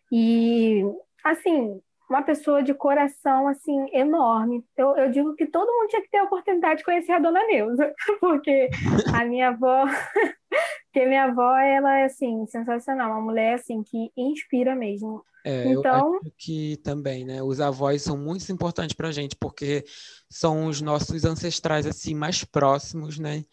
E 0.10 0.82
assim, 1.26 1.82
uma 2.10 2.24
pessoa 2.24 2.64
de 2.64 2.74
coração 2.74 3.48
assim 3.48 3.86
enorme. 3.94 4.66
Eu, 4.76 4.98
eu 4.98 5.12
digo 5.12 5.36
que 5.36 5.46
todo 5.46 5.72
mundo 5.72 5.90
tinha 5.90 6.02
que 6.02 6.10
ter 6.10 6.18
a 6.18 6.24
oportunidade 6.24 6.80
de 6.80 6.84
conhecer 6.84 7.12
a 7.12 7.20
dona 7.20 7.46
Neuza, 7.46 7.94
porque 8.20 8.70
a 9.14 9.24
minha 9.26 9.50
avó, 9.50 9.86
porque 10.92 11.06
minha 11.06 11.26
avó 11.26 11.56
ela 11.58 12.00
é 12.00 12.06
assim 12.06 12.46
sensacional, 12.48 13.12
uma 13.12 13.22
mulher 13.22 13.54
assim 13.54 13.84
que 13.84 14.12
inspira 14.18 14.76
mesmo. 14.76 15.24
É, 15.46 15.68
então, 15.68 16.14
eu 16.14 16.20
acho 16.20 16.34
que 16.38 16.78
também, 16.84 17.24
né? 17.24 17.42
Os 17.42 17.62
avós 17.62 18.02
são 18.02 18.18
muito 18.18 18.52
importantes 18.52 18.96
para 18.96 19.08
a 19.08 19.12
gente, 19.12 19.36
porque 19.40 19.86
são 20.30 20.66
os 20.66 20.82
nossos 20.82 21.24
ancestrais 21.24 21.86
assim 21.86 22.14
mais 22.14 22.44
próximos, 22.44 23.18
né? 23.20 23.46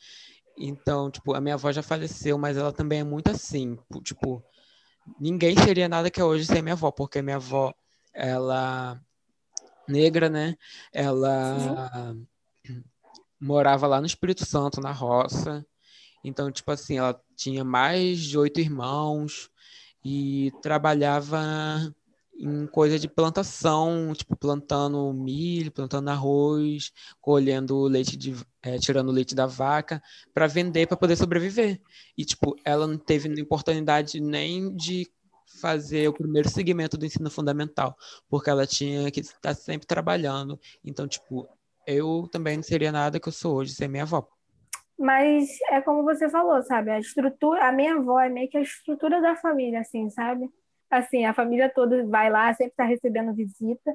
Então, 0.59 1.11
tipo, 1.11 1.35
a 1.35 1.41
minha 1.41 1.55
avó 1.55 1.71
já 1.71 1.83
faleceu, 1.83 2.39
mas 2.39 2.57
ela 2.57 2.73
também 2.73 3.01
é 3.01 3.05
muito 3.05 3.31
assim, 3.31 3.79
tipo, 4.03 4.43
ninguém 5.21 5.55
seria 5.59 5.89
nada 5.89 6.11
que 6.11 6.21
é 6.21 6.25
hoje 6.25 6.47
sem 6.47 6.63
minha 6.63 6.73
avó, 6.73 6.91
porque 6.91 7.21
minha 7.21 7.37
avó, 7.37 7.75
ela 8.17 9.01
negra, 9.87 10.29
né? 10.29 10.57
Ela 10.93 12.17
Sim. 12.65 12.85
morava 13.41 13.87
lá 13.87 14.01
no 14.01 14.07
Espírito 14.07 14.45
Santo, 14.45 14.81
na 14.81 14.91
roça. 14.91 15.65
Então, 16.25 16.51
tipo 16.51 16.71
assim, 16.73 16.99
ela 16.99 17.21
tinha 17.37 17.63
mais 17.63 18.19
de 18.21 18.37
oito 18.37 18.61
irmãos, 18.61 19.51
e 20.09 20.53
trabalhava 20.63 21.43
em 22.39 22.65
coisa 22.69 22.97
de 22.97 23.09
plantação, 23.09 24.13
tipo 24.15 24.37
plantando 24.37 25.13
milho, 25.13 25.73
plantando 25.73 26.09
arroz, 26.11 26.93
colhendo 27.21 27.83
leite 27.85 28.17
de, 28.17 28.37
é, 28.63 28.79
tirando 28.79 29.11
leite 29.11 29.35
da 29.35 29.47
vaca 29.47 30.01
para 30.33 30.47
vender 30.47 30.87
para 30.87 30.97
poder 30.97 31.17
sobreviver. 31.17 31.81
E 32.17 32.25
tipo, 32.25 32.55
ela 32.65 32.87
não 32.87 32.97
teve 32.97 33.43
oportunidade 33.43 34.21
nem 34.21 34.73
de 34.77 35.11
fazer 35.61 36.09
o 36.09 36.13
primeiro 36.13 36.49
segmento 36.49 36.97
do 36.97 37.07
ensino 37.07 37.31
fundamental, 37.31 37.97
porque 38.29 38.51
ela 38.51 38.67
tinha 38.67 39.11
que 39.11 39.21
estar 39.21 39.55
sempre 39.55 39.87
trabalhando. 39.87 40.59
Então, 40.85 41.07
tipo, 41.07 41.49
eu 41.87 42.29
também 42.31 42.57
não 42.57 42.63
seria 42.63 42.91
nada 42.91 43.21
que 43.21 43.29
eu 43.29 43.33
sou 43.33 43.57
hoje 43.57 43.73
sem 43.73 43.89
minha 43.89 44.03
avó. 44.03 44.29
Mas 44.99 45.49
é 45.71 45.81
como 45.81 46.03
você 46.03 46.29
falou, 46.29 46.63
sabe? 46.63 46.91
A 46.91 46.99
estrutura, 46.99 47.69
a 47.69 47.73
minha 47.73 47.97
avó 47.97 48.19
é 48.19 48.29
meio 48.29 48.49
que 48.49 48.57
a 48.57 48.63
estrutura 48.63 49.21
da 49.21 49.37
família, 49.37 49.81
assim, 49.81 50.09
sabe? 50.11 50.49
Assim, 50.91 51.25
a 51.25 51.35
família 51.35 51.69
toda 51.69 52.07
vai 52.07 52.31
lá, 52.31 52.53
sempre 52.55 52.73
está 52.73 52.85
recebendo 52.85 53.35
visita. 53.35 53.95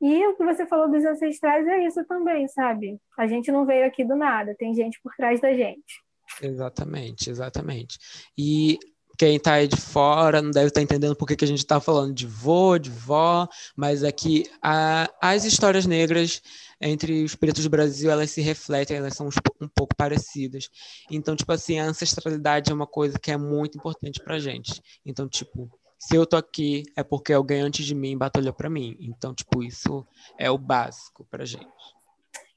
E 0.00 0.26
o 0.26 0.36
que 0.36 0.44
você 0.44 0.66
falou 0.66 0.90
dos 0.90 1.04
ancestrais 1.04 1.66
é 1.66 1.84
isso 1.84 2.04
também, 2.04 2.46
sabe? 2.48 3.00
A 3.18 3.26
gente 3.26 3.50
não 3.50 3.64
veio 3.64 3.86
aqui 3.86 4.04
do 4.04 4.14
nada, 4.14 4.54
tem 4.56 4.74
gente 4.74 5.00
por 5.02 5.12
trás 5.16 5.40
da 5.40 5.52
gente. 5.52 6.04
Exatamente, 6.42 7.30
exatamente. 7.30 7.98
E 8.36 8.78
quem 9.16 9.36
está 9.36 9.54
aí 9.54 9.68
de 9.68 9.76
fora 9.76 10.42
não 10.42 10.50
deve 10.50 10.68
estar 10.68 10.80
tá 10.80 10.82
entendendo 10.82 11.16
por 11.16 11.26
que, 11.26 11.36
que 11.36 11.44
a 11.44 11.48
gente 11.48 11.58
está 11.58 11.80
falando 11.80 12.14
de 12.14 12.26
vô, 12.26 12.78
de 12.78 12.90
vó, 12.90 13.48
mas 13.74 14.04
aqui 14.04 14.44
é 14.46 14.50
a, 14.62 15.10
as 15.20 15.44
histórias 15.44 15.86
negras 15.86 16.42
entre 16.80 17.24
os 17.24 17.34
pretos 17.34 17.64
do 17.64 17.70
Brasil, 17.70 18.10
elas 18.10 18.30
se 18.30 18.40
refletem, 18.40 18.98
elas 18.98 19.14
são 19.14 19.28
um 19.60 19.68
pouco 19.68 19.94
parecidas. 19.96 20.68
Então, 21.10 21.34
tipo 21.34 21.50
assim, 21.52 21.78
a 21.78 21.84
ancestralidade 21.84 22.70
é 22.70 22.74
uma 22.74 22.86
coisa 22.86 23.18
que 23.18 23.30
é 23.30 23.36
muito 23.36 23.78
importante 23.78 24.22
pra 24.22 24.38
gente. 24.38 24.82
Então, 25.04 25.26
tipo, 25.26 25.70
se 25.98 26.14
eu 26.14 26.26
tô 26.26 26.36
aqui, 26.36 26.84
é 26.94 27.02
porque 27.02 27.32
alguém 27.32 27.62
antes 27.62 27.86
de 27.86 27.94
mim 27.94 28.16
batalhou 28.16 28.52
para 28.52 28.68
mim. 28.68 28.96
Então, 29.00 29.34
tipo, 29.34 29.62
isso 29.62 30.06
é 30.38 30.50
o 30.50 30.58
básico 30.58 31.26
pra 31.30 31.44
gente. 31.44 31.66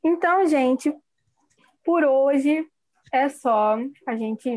Então, 0.04 0.46
gente, 0.48 0.94
por 1.84 2.04
hoje 2.04 2.68
é 3.12 3.30
só. 3.30 3.78
A 4.06 4.16
gente 4.18 4.50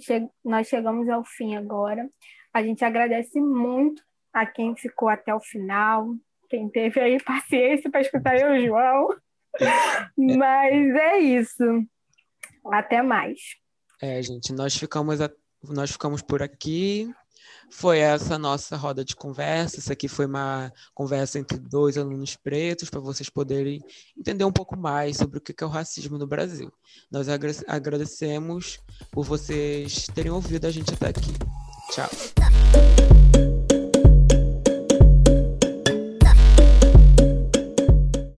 che 0.00 0.28
nós 0.44 0.68
chegamos 0.68 1.08
ao 1.08 1.24
fim 1.24 1.56
agora. 1.56 2.08
A 2.52 2.62
gente 2.62 2.84
agradece 2.84 3.40
muito 3.40 4.02
a 4.32 4.46
quem 4.46 4.76
ficou 4.76 5.08
até 5.08 5.34
o 5.34 5.40
final, 5.40 6.14
quem 6.48 6.68
teve 6.68 7.00
aí 7.00 7.22
paciência 7.22 7.90
para 7.90 8.00
escutar 8.00 8.36
eu, 8.36 8.64
João. 8.64 9.08
Mas 10.16 10.94
é 10.96 11.18
isso. 11.18 11.64
Até 12.66 13.02
mais. 13.02 13.40
É, 14.00 14.20
gente, 14.22 14.52
nós 14.52 14.76
ficamos, 14.76 15.20
a... 15.20 15.30
nós 15.62 15.90
ficamos 15.90 16.22
por 16.22 16.42
aqui. 16.42 17.12
Foi 17.70 17.98
essa 17.98 18.38
nossa 18.38 18.76
roda 18.76 19.04
de 19.04 19.16
conversa. 19.16 19.78
Isso 19.78 19.92
aqui 19.92 20.08
foi 20.08 20.26
uma 20.26 20.72
conversa 20.94 21.38
entre 21.38 21.58
dois 21.58 21.98
alunos 21.98 22.36
pretos 22.36 22.90
para 22.90 23.00
vocês 23.00 23.28
poderem 23.28 23.82
entender 24.16 24.44
um 24.44 24.52
pouco 24.52 24.76
mais 24.76 25.16
sobre 25.16 25.38
o 25.38 25.40
que 25.40 25.54
é 25.62 25.66
o 25.66 25.70
racismo 25.70 26.18
no 26.18 26.26
Brasil. 26.26 26.72
Nós 27.10 27.26
agradecemos 27.66 28.80
por 29.10 29.24
vocês 29.24 30.06
terem 30.14 30.30
ouvido 30.30 30.66
a 30.66 30.70
gente 30.70 30.92
até 30.94 31.08
aqui. 31.08 31.32
Tchau. 31.90 32.43